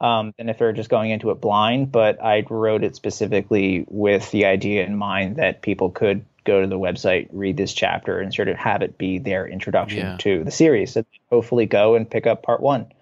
yeah. 0.00 0.18
um, 0.18 0.34
than 0.36 0.48
if 0.48 0.58
they're 0.58 0.72
just 0.72 0.90
going 0.90 1.10
into 1.10 1.30
it 1.30 1.40
blind. 1.40 1.92
But 1.92 2.22
I 2.22 2.44
wrote 2.48 2.84
it 2.84 2.96
specifically 2.96 3.84
with 3.88 4.30
the 4.30 4.46
idea 4.46 4.84
in 4.84 4.96
mind 4.96 5.36
that 5.36 5.62
people 5.62 5.90
could 5.90 6.24
go 6.44 6.60
to 6.60 6.66
the 6.66 6.78
website, 6.78 7.28
read 7.32 7.56
this 7.56 7.72
chapter, 7.72 8.18
and 8.18 8.32
sort 8.32 8.48
of 8.48 8.56
have 8.56 8.82
it 8.82 8.98
be 8.98 9.18
their 9.18 9.46
introduction 9.46 9.98
yeah. 9.98 10.16
to 10.18 10.44
the 10.44 10.50
series. 10.50 10.92
So 10.92 11.04
hopefully, 11.30 11.66
go 11.66 11.94
and 11.94 12.10
pick 12.10 12.26
up 12.26 12.42
part 12.42 12.60
one 12.60 12.92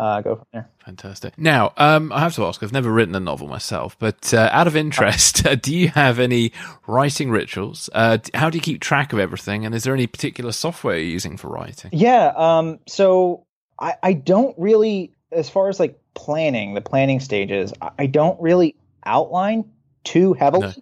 uh, 0.00 0.22
go 0.22 0.36
from 0.36 0.46
there. 0.52 0.70
Fantastic. 0.86 1.36
Now, 1.36 1.74
um, 1.76 2.10
I 2.10 2.20
have 2.20 2.34
to 2.36 2.46
ask, 2.46 2.62
I've 2.62 2.72
never 2.72 2.90
written 2.90 3.14
a 3.14 3.20
novel 3.20 3.48
myself, 3.48 3.98
but 3.98 4.32
uh, 4.32 4.48
out 4.50 4.66
of 4.66 4.74
interest, 4.74 5.46
uh, 5.46 5.56
do 5.56 5.76
you 5.76 5.90
have 5.90 6.18
any 6.18 6.52
writing 6.86 7.30
rituals? 7.30 7.90
Uh, 7.92 8.16
how 8.32 8.48
do 8.48 8.56
you 8.56 8.62
keep 8.62 8.80
track 8.80 9.12
of 9.12 9.18
everything? 9.18 9.66
And 9.66 9.74
is 9.74 9.84
there 9.84 9.92
any 9.92 10.06
particular 10.06 10.52
software 10.52 10.96
you're 10.96 11.04
using 11.04 11.36
for 11.36 11.48
writing? 11.48 11.90
Yeah. 11.92 12.32
Um, 12.34 12.78
so 12.88 13.44
I, 13.78 13.94
I 14.02 14.12
don't 14.14 14.58
really, 14.58 15.12
as 15.32 15.50
far 15.50 15.68
as 15.68 15.78
like 15.78 16.00
planning, 16.14 16.72
the 16.72 16.80
planning 16.80 17.20
stages, 17.20 17.74
I 17.98 18.06
don't 18.06 18.40
really 18.40 18.76
outline 19.04 19.70
too 20.02 20.32
heavily. 20.32 20.74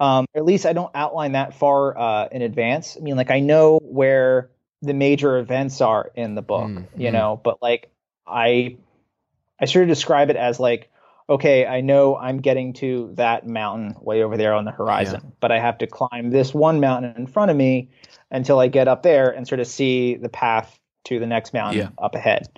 No. 0.00 0.06
Um, 0.06 0.26
at 0.36 0.44
least 0.44 0.66
I 0.66 0.72
don't 0.72 0.90
outline 0.94 1.32
that 1.32 1.54
far 1.54 1.98
uh, 1.98 2.28
in 2.30 2.42
advance. 2.42 2.96
I 2.96 3.00
mean, 3.00 3.16
like 3.16 3.32
I 3.32 3.40
know 3.40 3.80
where 3.82 4.50
the 4.82 4.94
major 4.94 5.38
events 5.38 5.80
are 5.80 6.12
in 6.14 6.36
the 6.36 6.42
book, 6.42 6.68
mm, 6.68 6.86
you 6.96 7.08
mm. 7.08 7.12
know, 7.12 7.40
but 7.42 7.60
like 7.60 7.88
I 8.32 8.76
I 9.60 9.66
sort 9.66 9.84
of 9.84 9.88
describe 9.88 10.30
it 10.30 10.36
as 10.36 10.58
like, 10.58 10.90
okay, 11.28 11.66
I 11.66 11.80
know 11.80 12.16
I'm 12.16 12.40
getting 12.40 12.72
to 12.74 13.12
that 13.14 13.46
mountain 13.46 13.94
way 14.00 14.22
over 14.22 14.36
there 14.36 14.54
on 14.54 14.64
the 14.64 14.72
horizon, 14.72 15.20
yeah. 15.22 15.30
but 15.40 15.52
I 15.52 15.60
have 15.60 15.78
to 15.78 15.86
climb 15.86 16.30
this 16.30 16.52
one 16.52 16.80
mountain 16.80 17.14
in 17.16 17.26
front 17.26 17.50
of 17.50 17.56
me 17.56 17.90
until 18.30 18.58
I 18.58 18.68
get 18.68 18.88
up 18.88 19.02
there 19.02 19.30
and 19.30 19.46
sort 19.46 19.60
of 19.60 19.66
see 19.66 20.16
the 20.16 20.28
path 20.28 20.78
to 21.04 21.18
the 21.18 21.26
next 21.26 21.52
mountain 21.52 21.78
yeah. 21.78 21.88
up 21.98 22.14
ahead. 22.14 22.48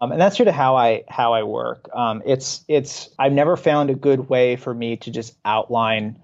Um, 0.00 0.10
and 0.10 0.20
that's 0.20 0.36
sort 0.36 0.48
of 0.48 0.54
how 0.54 0.74
I 0.76 1.04
how 1.08 1.32
I 1.32 1.44
work. 1.44 1.88
Um, 1.94 2.22
it's 2.26 2.64
it's 2.66 3.10
I've 3.20 3.32
never 3.32 3.56
found 3.56 3.88
a 3.90 3.94
good 3.94 4.28
way 4.28 4.56
for 4.56 4.74
me 4.74 4.96
to 4.96 5.10
just 5.12 5.36
outline 5.44 6.18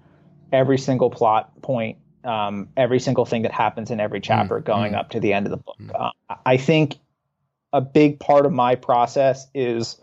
every 0.51 0.77
single 0.77 1.09
plot 1.09 1.61
point, 1.61 1.97
um, 2.25 2.67
every 2.75 2.99
single 2.99 3.25
thing 3.25 3.43
that 3.43 3.53
happens 3.53 3.89
in 3.89 4.01
every 4.01 4.19
chapter 4.19 4.59
mm, 4.59 4.65
going 4.65 4.93
mm. 4.93 4.97
up 4.97 5.11
to 5.11 5.21
the 5.21 5.31
end 5.31 5.45
of 5.45 5.51
the 5.51 5.57
book. 5.57 5.77
Mm. 5.79 6.11
Uh, 6.29 6.35
I 6.45 6.57
think 6.57 6.97
a 7.73 7.81
big 7.81 8.19
part 8.19 8.45
of 8.45 8.51
my 8.51 8.75
process 8.75 9.47
is 9.53 9.99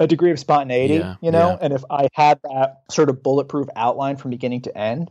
a 0.00 0.06
degree 0.06 0.32
of 0.32 0.38
spontaneity, 0.38 0.94
yeah, 0.94 1.16
you 1.20 1.30
know. 1.30 1.50
Yeah. 1.50 1.58
And 1.60 1.72
if 1.72 1.84
I 1.88 2.08
had 2.12 2.40
that 2.42 2.82
sort 2.90 3.08
of 3.08 3.22
bulletproof 3.22 3.68
outline 3.76 4.16
from 4.16 4.30
beginning 4.30 4.62
to 4.62 4.76
end, 4.76 5.10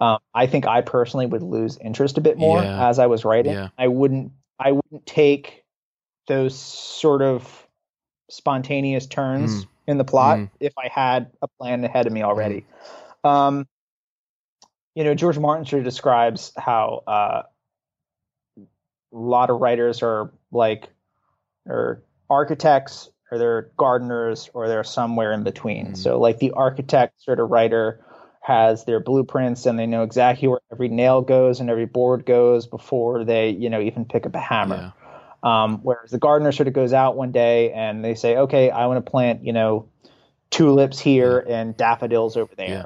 um, 0.00 0.18
I 0.34 0.46
think 0.46 0.66
I 0.66 0.80
personally 0.80 1.26
would 1.26 1.42
lose 1.42 1.78
interest 1.78 2.18
a 2.18 2.20
bit 2.20 2.36
more 2.36 2.62
yeah. 2.62 2.88
as 2.88 2.98
I 2.98 3.06
was 3.06 3.24
writing. 3.24 3.70
I 3.78 3.88
wouldn't, 3.88 4.32
I 4.58 4.72
wouldn't 4.72 5.06
take 5.06 5.64
those 6.26 6.58
sort 6.58 7.22
of 7.22 7.66
spontaneous 8.30 9.06
turns 9.06 9.64
mm. 9.64 9.68
in 9.86 9.98
the 9.98 10.04
plot 10.04 10.38
mm. 10.38 10.50
if 10.58 10.72
I 10.78 10.88
had 10.88 11.30
a 11.42 11.48
plan 11.60 11.84
ahead 11.84 12.06
of 12.06 12.12
me 12.12 12.22
already. 12.22 12.66
Mm. 13.24 13.28
Um, 13.30 13.68
you 14.94 15.04
know, 15.04 15.14
George 15.14 15.38
Martin 15.38 15.66
sort 15.66 15.80
of 15.80 15.84
describes 15.84 16.52
how 16.56 17.02
uh, 17.06 17.42
a 18.58 18.62
lot 19.12 19.50
of 19.50 19.60
writers 19.60 20.02
are 20.02 20.32
like 20.52 20.88
or 21.66 22.02
architects 22.30 23.10
or 23.30 23.38
they're 23.38 23.70
gardeners 23.76 24.50
or 24.54 24.68
they're 24.68 24.84
somewhere 24.84 25.32
in 25.32 25.42
between. 25.42 25.86
Mm-hmm. 25.86 25.94
So 25.94 26.18
like 26.18 26.38
the 26.38 26.52
architect 26.52 27.22
sort 27.22 27.40
of 27.40 27.50
writer 27.50 28.04
has 28.40 28.84
their 28.84 29.00
blueprints 29.00 29.66
and 29.66 29.78
they 29.78 29.86
know 29.86 30.02
exactly 30.02 30.48
where 30.48 30.60
every 30.70 30.88
nail 30.88 31.22
goes 31.22 31.60
and 31.60 31.70
every 31.70 31.86
board 31.86 32.26
goes 32.26 32.66
before 32.66 33.24
they, 33.24 33.50
you 33.50 33.70
know, 33.70 33.80
even 33.80 34.04
pick 34.04 34.26
up 34.26 34.34
a 34.34 34.40
hammer. 34.40 34.92
Yeah. 35.42 35.64
Um, 35.64 35.80
whereas 35.82 36.10
the 36.10 36.18
gardener 36.18 36.52
sort 36.52 36.68
of 36.68 36.74
goes 36.74 36.92
out 36.92 37.16
one 37.16 37.32
day 37.32 37.72
and 37.72 38.04
they 38.04 38.14
say, 38.14 38.36
okay, 38.36 38.70
I 38.70 38.86
want 38.86 39.04
to 39.04 39.10
plant, 39.10 39.44
you 39.44 39.52
know, 39.52 39.88
tulips 40.50 40.98
here 40.98 41.38
and 41.38 41.76
daffodils 41.76 42.36
over 42.36 42.54
there. 42.54 42.68
Yeah 42.68 42.84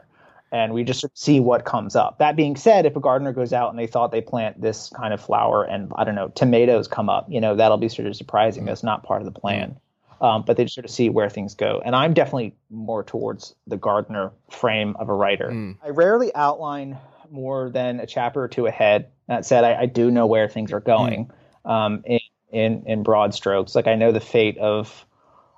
and 0.51 0.73
we 0.73 0.85
just 0.85 1.05
see 1.15 1.41
what 1.41 1.65
comes 1.65 1.95
up. 1.95 2.19
That 2.19 2.37
being 2.37 2.57
said, 2.57 2.87
if 2.87 2.97
a 2.97 3.01
gardener 3.01 3.33
goes 3.33 3.53
out 3.53 3.71
and 3.71 3.79
they 3.79 3.87
thought 3.87 4.11
they 4.11 4.21
plant 4.21 4.61
this 4.61 4.91
kind 4.91 5.13
of 5.13 5.21
flower 5.21 5.65
and 5.65 5.93
I 5.97 6.05
don't 6.05 6.15
know 6.15 6.29
tomatoes 6.29 6.89
come 6.89 7.09
up, 7.09 7.27
you 7.29 7.41
know 7.41 7.57
that'll 7.57 7.79
be 7.79 7.89
sort 7.89 8.09
of 8.09 8.17
surprising. 8.17 8.65
That's 8.65 8.83
not 8.83 9.03
part 9.03 9.21
of 9.21 9.27
the 9.33 9.39
plan, 9.39 9.77
um, 10.21 10.45
but 10.47 10.57
they 10.57 10.65
just 10.65 10.75
sort 10.75 10.85
of 10.85 10.91
see 10.91 11.11
where 11.11 11.29
things 11.29 11.55
go. 11.55 11.83
And 11.85 11.95
I'm 11.95 12.15
definitely 12.15 12.55
more 12.71 13.03
towards 13.03 13.55
the 13.67 13.77
gardener 13.77 14.33
frame 14.51 14.97
of 14.99 15.09
a 15.09 15.15
writer. 15.15 15.51
Mm. 15.51 15.77
I 15.85 15.91
rarely 15.91 16.35
outline 16.35 16.99
more 17.31 17.69
than 17.71 18.01
a 18.01 18.07
chapter 18.07 18.43
or 18.43 18.49
two 18.49 18.67
ahead. 18.67 19.09
That 19.27 19.45
said, 19.45 19.65
I, 19.65 19.83
I 19.83 19.87
do 19.87 20.11
know 20.11 20.27
where 20.27 20.49
things 20.49 20.73
are 20.73 20.81
going 20.81 21.31
mm. 21.67 21.71
um, 21.71 22.03
in, 22.07 22.21
in 22.51 22.85
in 22.87 23.03
broad 23.03 23.35
strokes. 23.35 23.75
Like 23.75 23.87
I 23.87 23.97
know 23.97 24.13
the 24.13 24.21
fate 24.21 24.57
of 24.57 25.05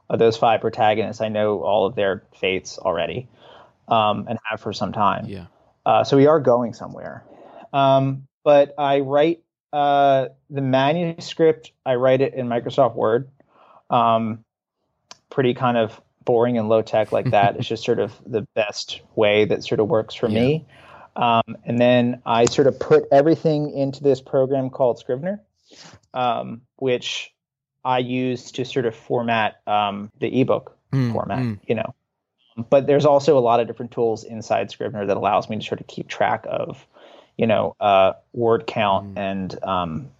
of 0.08 0.18
those 0.18 0.36
five 0.36 0.60
protagonists. 0.60 1.20
I 1.20 1.28
know 1.28 1.60
all 1.60 1.86
of 1.86 1.94
their 1.94 2.24
fates 2.34 2.78
already 2.78 3.28
um, 3.90 4.26
and 4.28 4.38
have 4.48 4.60
for 4.60 4.72
some 4.72 4.92
time. 4.92 5.26
Yeah. 5.26 5.46
Uh, 5.84 6.04
so 6.04 6.16
we 6.16 6.26
are 6.26 6.40
going 6.40 6.72
somewhere. 6.74 7.24
Um, 7.72 8.26
but 8.44 8.74
I 8.78 9.00
write 9.00 9.42
uh, 9.72 10.28
the 10.48 10.62
manuscript. 10.62 11.72
I 11.84 11.94
write 11.96 12.20
it 12.20 12.34
in 12.34 12.48
Microsoft 12.48 12.94
Word. 12.94 13.28
Um, 13.88 14.44
pretty 15.30 15.54
kind 15.54 15.76
of 15.76 16.00
boring 16.24 16.58
and 16.58 16.68
low 16.68 16.82
tech 16.82 17.12
like 17.12 17.30
that. 17.30 17.56
it's 17.56 17.68
just 17.68 17.84
sort 17.84 17.98
of 17.98 18.12
the 18.26 18.42
best 18.54 19.00
way 19.14 19.44
that 19.44 19.64
sort 19.64 19.80
of 19.80 19.88
works 19.88 20.14
for 20.14 20.28
yeah. 20.28 20.40
me. 20.40 20.66
Um, 21.16 21.56
and 21.64 21.78
then 21.78 22.22
I 22.24 22.44
sort 22.44 22.66
of 22.66 22.78
put 22.78 23.04
everything 23.10 23.72
into 23.72 24.02
this 24.02 24.20
program 24.20 24.70
called 24.70 24.98
Scrivener, 24.98 25.42
um, 26.14 26.62
which 26.76 27.34
I 27.84 27.98
use 27.98 28.52
to 28.52 28.64
sort 28.64 28.86
of 28.86 28.94
format 28.94 29.60
um, 29.66 30.10
the 30.20 30.40
ebook 30.40 30.76
mm, 30.92 31.12
format. 31.12 31.40
Mm. 31.40 31.58
You 31.66 31.74
know, 31.76 31.94
but 32.56 32.86
there's 32.86 33.06
also 33.06 33.38
a 33.38 33.40
lot 33.40 33.60
of 33.60 33.66
different 33.66 33.92
tools 33.92 34.24
inside 34.24 34.70
Scrivener 34.70 35.06
that 35.06 35.16
allows 35.16 35.48
me 35.48 35.58
to 35.58 35.64
sort 35.64 35.80
of 35.80 35.86
keep 35.86 36.08
track 36.08 36.46
of, 36.48 36.86
you 37.36 37.46
know, 37.46 37.74
uh, 37.80 38.12
word 38.32 38.66
count 38.66 39.14
mm. 39.14 39.18
and 39.18 39.64
um, 39.64 40.10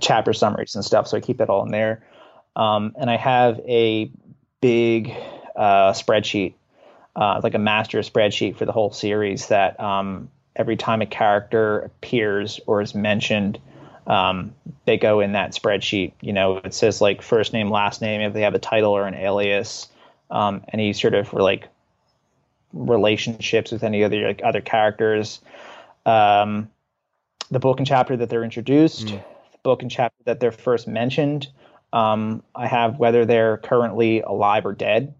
chapter 0.00 0.32
summaries 0.32 0.74
and 0.74 0.84
stuff. 0.84 1.08
So 1.08 1.16
I 1.16 1.20
keep 1.20 1.40
it 1.40 1.48
all 1.48 1.64
in 1.64 1.70
there. 1.70 2.04
Um, 2.56 2.94
and 2.98 3.10
I 3.10 3.16
have 3.16 3.60
a 3.60 4.10
big 4.60 5.10
uh, 5.56 5.92
spreadsheet, 5.92 6.54
uh, 7.16 7.40
like 7.42 7.54
a 7.54 7.58
master 7.58 7.98
spreadsheet 8.00 8.56
for 8.56 8.64
the 8.64 8.72
whole 8.72 8.92
series 8.92 9.48
that 9.48 9.78
um, 9.78 10.30
every 10.56 10.76
time 10.76 11.02
a 11.02 11.06
character 11.06 11.80
appears 11.80 12.60
or 12.66 12.80
is 12.80 12.94
mentioned, 12.94 13.58
um, 14.06 14.54
they 14.84 14.96
go 14.96 15.20
in 15.20 15.32
that 15.32 15.52
spreadsheet. 15.52 16.12
You 16.20 16.32
know, 16.32 16.58
it 16.58 16.74
says 16.74 17.00
like 17.00 17.22
first 17.22 17.52
name, 17.52 17.70
last 17.70 18.00
name, 18.00 18.20
if 18.20 18.32
they 18.32 18.42
have 18.42 18.54
a 18.54 18.58
title 18.58 18.92
or 18.92 19.06
an 19.06 19.14
alias, 19.14 19.88
um, 20.30 20.62
any 20.72 20.92
sort 20.92 21.14
of 21.14 21.32
like 21.32 21.68
relationships 22.74 23.70
with 23.70 23.84
any 23.84 24.04
other 24.04 24.26
like 24.26 24.42
other 24.44 24.60
characters. 24.60 25.40
Um, 26.04 26.70
the 27.50 27.60
book 27.60 27.78
and 27.78 27.86
chapter 27.86 28.16
that 28.16 28.28
they're 28.28 28.44
introduced, 28.44 29.06
mm. 29.06 29.22
the 29.52 29.58
book 29.62 29.82
and 29.82 29.90
chapter 29.90 30.22
that 30.24 30.40
they're 30.40 30.52
first 30.52 30.88
mentioned. 30.88 31.48
Um, 31.92 32.42
I 32.54 32.66
have 32.66 32.98
whether 32.98 33.24
they're 33.24 33.58
currently 33.58 34.20
alive 34.20 34.66
or 34.66 34.74
dead 34.74 35.14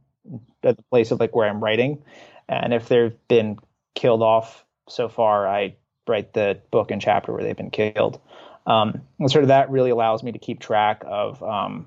at 0.64 0.76
the 0.76 0.82
place 0.84 1.12
of 1.12 1.20
like 1.20 1.34
where 1.34 1.48
I'm 1.48 1.62
writing, 1.62 2.02
and 2.48 2.74
if 2.74 2.88
they've 2.88 3.16
been 3.28 3.58
killed 3.94 4.22
off 4.22 4.64
so 4.88 5.08
far, 5.08 5.46
I 5.46 5.76
write 6.06 6.32
the 6.32 6.60
book 6.70 6.90
and 6.90 7.00
chapter 7.00 7.32
where 7.32 7.42
they've 7.42 7.56
been 7.56 7.70
killed. 7.70 8.20
Um, 8.66 9.02
and 9.18 9.30
sort 9.30 9.44
of 9.44 9.48
that 9.48 9.70
really 9.70 9.90
allows 9.90 10.22
me 10.22 10.32
to 10.32 10.38
keep 10.38 10.58
track 10.58 11.04
of 11.06 11.42
um, 11.42 11.86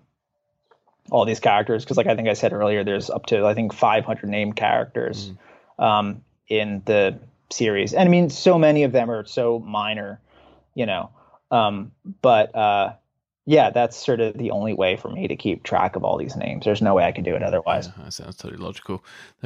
all 1.09 1.25
these 1.25 1.39
characters 1.39 1.83
because, 1.83 1.97
like 1.97 2.07
I 2.07 2.15
think 2.15 2.29
I 2.29 2.33
said 2.33 2.53
earlier, 2.53 2.83
there's 2.83 3.09
up 3.09 3.25
to 3.27 3.45
I 3.45 3.53
think 3.53 3.73
500 3.73 4.29
named 4.29 4.55
characters 4.55 5.29
mm. 5.29 5.37
Um, 5.79 6.23
in 6.47 6.81
the 6.85 7.19
series, 7.49 7.93
and 7.93 8.07
I 8.07 8.11
mean, 8.11 8.29
so 8.29 8.57
many 8.57 8.83
of 8.83 8.91
them 8.91 9.09
are 9.09 9.25
so 9.25 9.59
minor, 9.59 10.19
you 10.73 10.85
know. 10.85 11.11
Um, 11.51 11.91
but 12.21 12.55
uh, 12.55 12.93
yeah, 13.47 13.69
that's 13.69 13.95
sort 13.95 14.19
of 14.19 14.37
the 14.37 14.51
only 14.51 14.73
way 14.73 14.97
for 14.97 15.09
me 15.09 15.29
to 15.29 15.35
keep 15.37 15.63
track 15.63 15.95
of 15.95 16.03
all 16.03 16.17
these 16.17 16.35
names. 16.35 16.65
There's 16.65 16.81
no 16.81 16.93
way 16.93 17.05
I 17.05 17.13
can 17.13 17.23
do 17.23 17.33
it 17.33 17.41
otherwise. 17.41 17.87
Yeah, 17.87 18.03
that 18.03 18.11
sounds 18.11 18.35
totally 18.35 18.61
logical. 18.61 19.03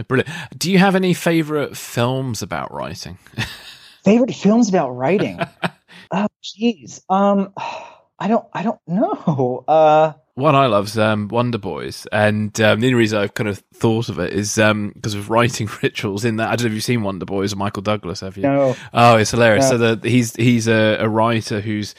Brilliant. 0.07 0.29
Do 0.57 0.71
you 0.71 0.79
have 0.79 0.95
any 0.95 1.13
favorite 1.13 1.77
films 1.77 2.41
about 2.41 2.73
writing? 2.73 3.19
favorite 4.03 4.33
films 4.33 4.69
about 4.69 4.89
writing? 4.89 5.39
oh, 6.11 6.27
jeez. 6.43 7.01
Um, 7.09 7.53
I 8.19 8.27
don't. 8.27 8.45
I 8.53 8.63
don't 8.63 8.79
know. 8.87 9.63
Uh, 9.67 10.13
one 10.35 10.55
I 10.55 10.67
love 10.67 10.85
is 10.85 10.97
um, 10.97 11.27
Wonder 11.27 11.57
Boys, 11.57 12.07
and 12.11 12.59
um, 12.61 12.79
the 12.79 12.87
only 12.87 12.93
reason 12.93 13.19
I've 13.19 13.33
kind 13.33 13.49
of 13.49 13.59
thought 13.73 14.09
of 14.09 14.19
it 14.19 14.33
is 14.33 14.55
because 14.55 14.71
um, 14.71 14.93
of 15.19 15.29
writing 15.29 15.69
rituals. 15.83 16.25
In 16.25 16.37
that, 16.37 16.49
I 16.49 16.55
don't 16.55 16.65
know 16.65 16.67
if 16.67 16.73
you've 16.73 16.83
seen 16.83 17.03
Wonder 17.03 17.25
Boys 17.25 17.53
or 17.53 17.57
Michael 17.57 17.81
Douglas. 17.81 18.21
Have 18.21 18.37
you? 18.37 18.43
No. 18.43 18.75
Oh, 18.93 19.17
it's 19.17 19.31
hilarious. 19.31 19.65
No. 19.65 19.77
So 19.77 19.95
the, 19.95 20.09
he's 20.09 20.35
he's 20.35 20.67
a, 20.67 20.97
a, 20.99 21.09
writer 21.09 21.59
who's 21.59 21.95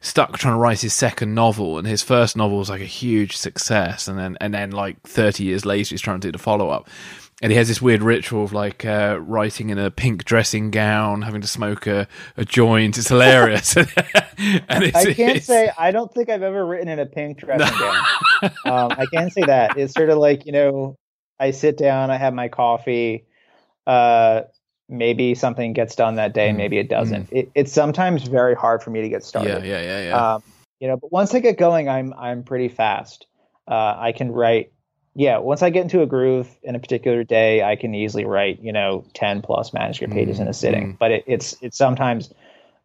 stuck 0.00 0.36
trying 0.38 0.54
to 0.54 0.58
write 0.58 0.80
his 0.80 0.94
second 0.94 1.34
novel, 1.34 1.78
and 1.78 1.86
his 1.86 2.02
first 2.02 2.36
novel 2.36 2.58
was 2.58 2.70
like 2.70 2.80
a 2.80 2.86
huge 2.86 3.36
success, 3.36 4.08
and 4.08 4.18
then 4.18 4.38
and 4.40 4.54
then 4.54 4.70
like 4.70 5.02
thirty 5.02 5.44
years 5.44 5.66
later, 5.66 5.90
he's 5.90 6.00
trying 6.00 6.20
to 6.20 6.28
do 6.28 6.32
the 6.32 6.38
follow 6.38 6.70
up 6.70 6.88
and 7.44 7.52
he 7.52 7.58
has 7.58 7.68
this 7.68 7.82
weird 7.82 8.02
ritual 8.02 8.42
of 8.42 8.54
like 8.54 8.86
uh, 8.86 9.18
writing 9.20 9.68
in 9.68 9.78
a 9.78 9.90
pink 9.90 10.24
dressing 10.24 10.70
gown, 10.70 11.20
having 11.20 11.42
to 11.42 11.46
smoke 11.46 11.86
a, 11.86 12.08
a 12.38 12.44
joint. 12.46 12.96
It's 12.96 13.08
hilarious. 13.08 13.76
and 13.76 13.86
it's, 14.38 14.96
I 14.96 15.12
can't 15.12 15.36
it's... 15.36 15.46
say 15.46 15.70
I 15.76 15.90
don't 15.90 16.10
think 16.10 16.30
I've 16.30 16.42
ever 16.42 16.64
written 16.64 16.88
in 16.88 16.98
a 16.98 17.04
pink 17.04 17.40
dressing 17.40 17.78
gown. 17.78 18.04
Um, 18.64 18.92
I 18.92 19.06
can't 19.12 19.32
say 19.32 19.42
that. 19.42 19.76
It's 19.76 19.92
sort 19.92 20.08
of 20.08 20.16
like 20.16 20.46
you 20.46 20.52
know, 20.52 20.96
I 21.38 21.50
sit 21.50 21.76
down, 21.76 22.10
I 22.10 22.16
have 22.16 22.32
my 22.32 22.48
coffee. 22.48 23.26
Uh, 23.86 24.42
maybe 24.88 25.34
something 25.34 25.74
gets 25.74 25.94
done 25.96 26.14
that 26.14 26.32
day, 26.32 26.48
mm. 26.48 26.56
maybe 26.56 26.78
it 26.78 26.88
doesn't. 26.88 27.30
Mm. 27.30 27.38
It, 27.38 27.50
it's 27.54 27.72
sometimes 27.72 28.22
very 28.22 28.54
hard 28.54 28.82
for 28.82 28.88
me 28.88 29.02
to 29.02 29.08
get 29.10 29.22
started. 29.22 29.64
Yeah, 29.64 29.80
yeah, 29.80 29.82
yeah, 29.82 30.08
yeah. 30.08 30.34
Um, 30.34 30.42
you 30.80 30.88
know, 30.88 30.96
but 30.96 31.12
once 31.12 31.34
I 31.34 31.40
get 31.40 31.58
going, 31.58 31.90
I'm 31.90 32.14
I'm 32.14 32.42
pretty 32.42 32.68
fast. 32.68 33.26
Uh, 33.68 33.96
I 33.98 34.12
can 34.12 34.32
write 34.32 34.72
yeah, 35.14 35.38
once 35.38 35.62
I 35.62 35.70
get 35.70 35.82
into 35.82 36.02
a 36.02 36.06
groove 36.06 36.48
in 36.62 36.74
a 36.74 36.80
particular 36.80 37.22
day, 37.22 37.62
I 37.62 37.76
can 37.76 37.94
easily 37.94 38.24
write, 38.24 38.60
you 38.60 38.72
know, 38.72 39.04
10 39.14 39.42
plus 39.42 39.72
manuscript 39.72 40.12
pages 40.12 40.36
mm-hmm. 40.36 40.42
in 40.42 40.48
a 40.48 40.54
sitting. 40.54 40.82
Mm-hmm. 40.88 40.96
But 40.98 41.10
it, 41.12 41.24
it's 41.26 41.56
it's 41.62 41.78
sometimes 41.78 42.32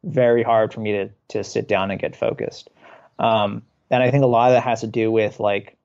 very 0.03 0.43
hard 0.43 0.73
for 0.73 0.79
me 0.79 0.91
to 0.93 1.09
to 1.29 1.43
sit 1.43 1.67
down 1.67 1.89
and 1.89 1.99
get 1.99 2.15
focused. 2.15 2.69
Um, 3.17 3.63
and 3.89 4.03
I 4.03 4.11
think 4.11 4.23
a 4.23 4.27
lot 4.27 4.51
of 4.51 4.55
that 4.55 4.63
has 4.63 4.81
to 4.81 4.87
do 4.87 5.11
with 5.11 5.39
like 5.39 5.75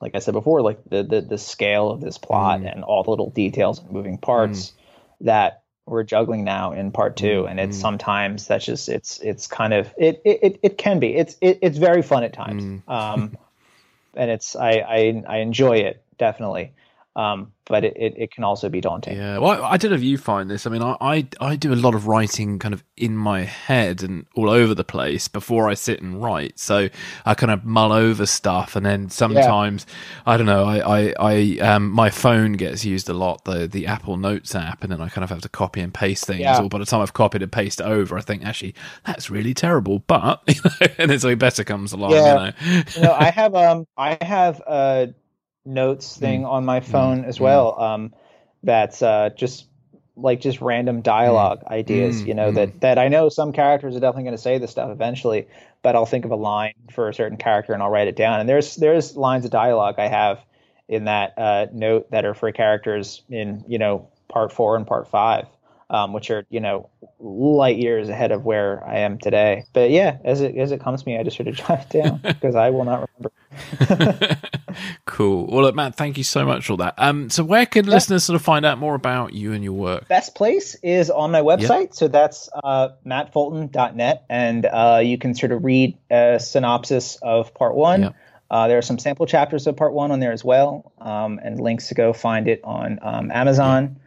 like 0.00 0.14
I 0.14 0.20
said 0.20 0.34
before, 0.34 0.62
like 0.62 0.78
the 0.88 1.02
the, 1.02 1.20
the 1.20 1.38
scale 1.38 1.90
of 1.90 2.00
this 2.00 2.16
plot 2.16 2.60
mm. 2.60 2.72
and 2.72 2.84
all 2.84 3.02
the 3.02 3.10
little 3.10 3.30
details 3.30 3.80
and 3.80 3.90
moving 3.90 4.18
parts 4.18 4.68
mm. 4.68 4.72
that 5.22 5.62
we're 5.84 6.04
juggling 6.04 6.44
now 6.44 6.72
in 6.72 6.92
part 6.92 7.16
two. 7.16 7.48
And 7.48 7.58
it's 7.58 7.76
mm. 7.76 7.80
sometimes 7.80 8.46
that's 8.46 8.64
just 8.64 8.88
it's 8.88 9.18
it's 9.18 9.48
kind 9.48 9.74
of 9.74 9.92
it 9.98 10.22
it 10.24 10.60
it 10.62 10.78
can 10.78 11.00
be. 11.00 11.16
It's 11.16 11.36
it, 11.40 11.58
it's 11.60 11.76
very 11.76 12.02
fun 12.02 12.22
at 12.22 12.32
times. 12.32 12.62
Mm. 12.62 12.82
Um 12.88 13.36
and 14.14 14.30
it's 14.30 14.56
I, 14.56 14.70
I 14.80 15.22
I 15.28 15.36
enjoy 15.38 15.78
it 15.78 16.02
definitely. 16.18 16.72
Um, 17.16 17.52
but 17.64 17.84
it, 17.84 17.96
it, 17.96 18.14
it, 18.16 18.30
can 18.32 18.44
also 18.44 18.68
be 18.68 18.80
daunting. 18.80 19.16
Yeah, 19.16 19.38
well, 19.38 19.64
I, 19.64 19.72
I, 19.72 19.76
don't 19.76 19.90
know 19.90 19.96
if 19.96 20.02
you 20.02 20.16
find 20.16 20.48
this. 20.48 20.64
I 20.64 20.70
mean, 20.70 20.82
I, 20.82 20.96
I, 21.00 21.28
I 21.40 21.56
do 21.56 21.72
a 21.72 21.74
lot 21.74 21.94
of 21.96 22.06
writing 22.06 22.58
kind 22.60 22.72
of 22.72 22.84
in 22.96 23.16
my 23.16 23.42
head 23.42 24.02
and 24.02 24.26
all 24.34 24.48
over 24.48 24.74
the 24.74 24.84
place 24.84 25.26
before 25.26 25.68
I 25.68 25.74
sit 25.74 26.00
and 26.00 26.22
write. 26.22 26.60
So 26.60 26.88
I 27.26 27.34
kind 27.34 27.50
of 27.50 27.64
mull 27.64 27.92
over 27.92 28.26
stuff, 28.26 28.76
and 28.76 28.86
then 28.86 29.10
sometimes 29.10 29.86
yeah. 29.88 30.32
I 30.32 30.36
don't 30.36 30.46
know. 30.46 30.64
I 30.64 30.98
I, 31.00 31.14
I 31.18 31.58
um, 31.58 31.90
my 31.90 32.10
phone 32.10 32.52
gets 32.52 32.84
used 32.84 33.08
a 33.08 33.14
lot, 33.14 33.44
the 33.44 33.66
the 33.66 33.86
Apple 33.86 34.16
Notes 34.16 34.54
app, 34.54 34.82
and 34.82 34.92
then 34.92 35.00
I 35.00 35.08
kind 35.08 35.24
of 35.24 35.30
have 35.30 35.42
to 35.42 35.48
copy 35.48 35.80
and 35.80 35.92
paste 35.92 36.26
things. 36.26 36.40
Yeah. 36.40 36.62
Or 36.62 36.68
by 36.68 36.78
the 36.78 36.86
time 36.86 37.00
I've 37.00 37.12
copied 37.12 37.42
and 37.42 37.50
pasted 37.50 37.86
over, 37.86 38.16
I 38.16 38.20
think 38.20 38.44
actually 38.44 38.74
that's 39.04 39.30
really 39.30 39.54
terrible. 39.54 40.00
But 40.06 40.42
you 40.48 40.54
know, 40.64 40.86
and 40.98 41.10
then 41.10 41.18
something 41.18 41.38
better 41.38 41.64
comes 41.64 41.92
along. 41.92 42.12
Yeah. 42.12 42.18
You 42.18 42.34
know, 42.76 42.82
you 42.96 43.02
know 43.02 43.12
I 43.12 43.30
have 43.30 43.54
um 43.56 43.86
I 43.96 44.16
have 44.22 44.62
uh 44.66 45.06
notes 45.70 46.16
mm. 46.16 46.20
thing 46.20 46.42
mm. 46.42 46.48
on 46.48 46.64
my 46.64 46.80
phone 46.80 47.22
mm. 47.22 47.26
as 47.26 47.40
well. 47.40 47.76
Mm. 47.78 47.82
Um, 47.82 48.14
that's 48.62 49.02
uh, 49.02 49.30
just 49.36 49.66
like 50.16 50.40
just 50.40 50.60
random 50.60 51.00
dialogue 51.00 51.62
mm. 51.64 51.70
ideas, 51.70 52.22
you 52.22 52.34
know, 52.34 52.52
that 52.52 52.80
that 52.80 52.98
I 52.98 53.08
know 53.08 53.28
some 53.28 53.52
characters 53.52 53.96
are 53.96 54.00
definitely 54.00 54.24
going 54.24 54.36
to 54.36 54.42
say 54.42 54.58
this 54.58 54.70
stuff 54.70 54.90
eventually, 54.90 55.48
but 55.82 55.96
I'll 55.96 56.06
think 56.06 56.24
of 56.24 56.30
a 56.30 56.36
line 56.36 56.74
for 56.92 57.08
a 57.08 57.14
certain 57.14 57.38
character 57.38 57.72
and 57.72 57.82
I'll 57.82 57.90
write 57.90 58.08
it 58.08 58.16
down. 58.16 58.40
And 58.40 58.48
there's 58.48 58.76
there's 58.76 59.16
lines 59.16 59.44
of 59.44 59.50
dialogue 59.50 59.94
I 59.98 60.08
have 60.08 60.44
in 60.88 61.04
that 61.04 61.34
uh, 61.38 61.66
note 61.72 62.10
that 62.10 62.24
are 62.24 62.34
for 62.34 62.50
characters 62.52 63.22
in 63.28 63.64
you 63.68 63.78
know 63.78 64.08
part 64.28 64.52
four 64.52 64.76
and 64.76 64.86
part 64.86 65.08
five. 65.08 65.46
Um, 65.92 66.12
which 66.12 66.30
are 66.30 66.46
you 66.50 66.60
know 66.60 66.88
light 67.18 67.76
years 67.76 68.08
ahead 68.08 68.30
of 68.30 68.44
where 68.44 68.86
I 68.86 69.00
am 69.00 69.18
today. 69.18 69.64
But 69.72 69.90
yeah, 69.90 70.18
as 70.24 70.40
it 70.40 70.56
as 70.56 70.70
it 70.72 70.80
comes 70.80 71.02
to 71.02 71.08
me, 71.08 71.18
I 71.18 71.24
just 71.24 71.36
sort 71.36 71.48
of 71.48 71.54
jot 71.56 71.86
it 71.92 72.02
down 72.02 72.18
because 72.22 72.54
I 72.54 72.70
will 72.70 72.84
not 72.84 73.08
remember. 73.08 73.32
cool. 75.04 75.46
Well, 75.46 75.62
look, 75.62 75.74
Matt, 75.74 75.96
thank 75.96 76.16
you 76.16 76.24
so 76.24 76.46
much 76.46 76.66
for 76.66 76.76
that. 76.78 76.94
Um, 76.98 77.30
so 77.30 77.44
where 77.44 77.66
can 77.66 77.86
yeah. 77.86 77.94
listeners 77.94 78.24
sort 78.24 78.36
of 78.36 78.42
find 78.42 78.64
out 78.64 78.78
more 78.78 78.94
about 78.94 79.32
you 79.32 79.52
and 79.52 79.64
your 79.64 79.72
work? 79.72 80.08
Best 80.08 80.34
place 80.34 80.76
is 80.82 81.10
on 81.10 81.30
my 81.30 81.40
website. 81.40 81.80
Yep. 81.80 81.94
So 81.94 82.08
that's 82.08 82.48
uh, 82.62 82.90
mattfulton.net. 83.04 84.24
And 84.28 84.66
uh, 84.66 85.00
you 85.02 85.18
can 85.18 85.34
sort 85.34 85.52
of 85.52 85.64
read 85.64 85.96
a 86.10 86.38
synopsis 86.40 87.18
of 87.22 87.52
part 87.54 87.74
one. 87.74 88.02
Yep. 88.02 88.16
Uh, 88.50 88.66
there 88.66 88.78
are 88.78 88.82
some 88.82 88.98
sample 88.98 89.26
chapters 89.26 89.66
of 89.66 89.76
part 89.76 89.92
one 89.92 90.10
on 90.10 90.18
there 90.18 90.32
as 90.32 90.44
well, 90.44 90.92
um, 90.98 91.38
and 91.42 91.60
links 91.60 91.88
to 91.88 91.94
go 91.94 92.12
find 92.12 92.48
it 92.48 92.60
on 92.64 92.98
um, 93.00 93.30
Amazon. 93.30 94.00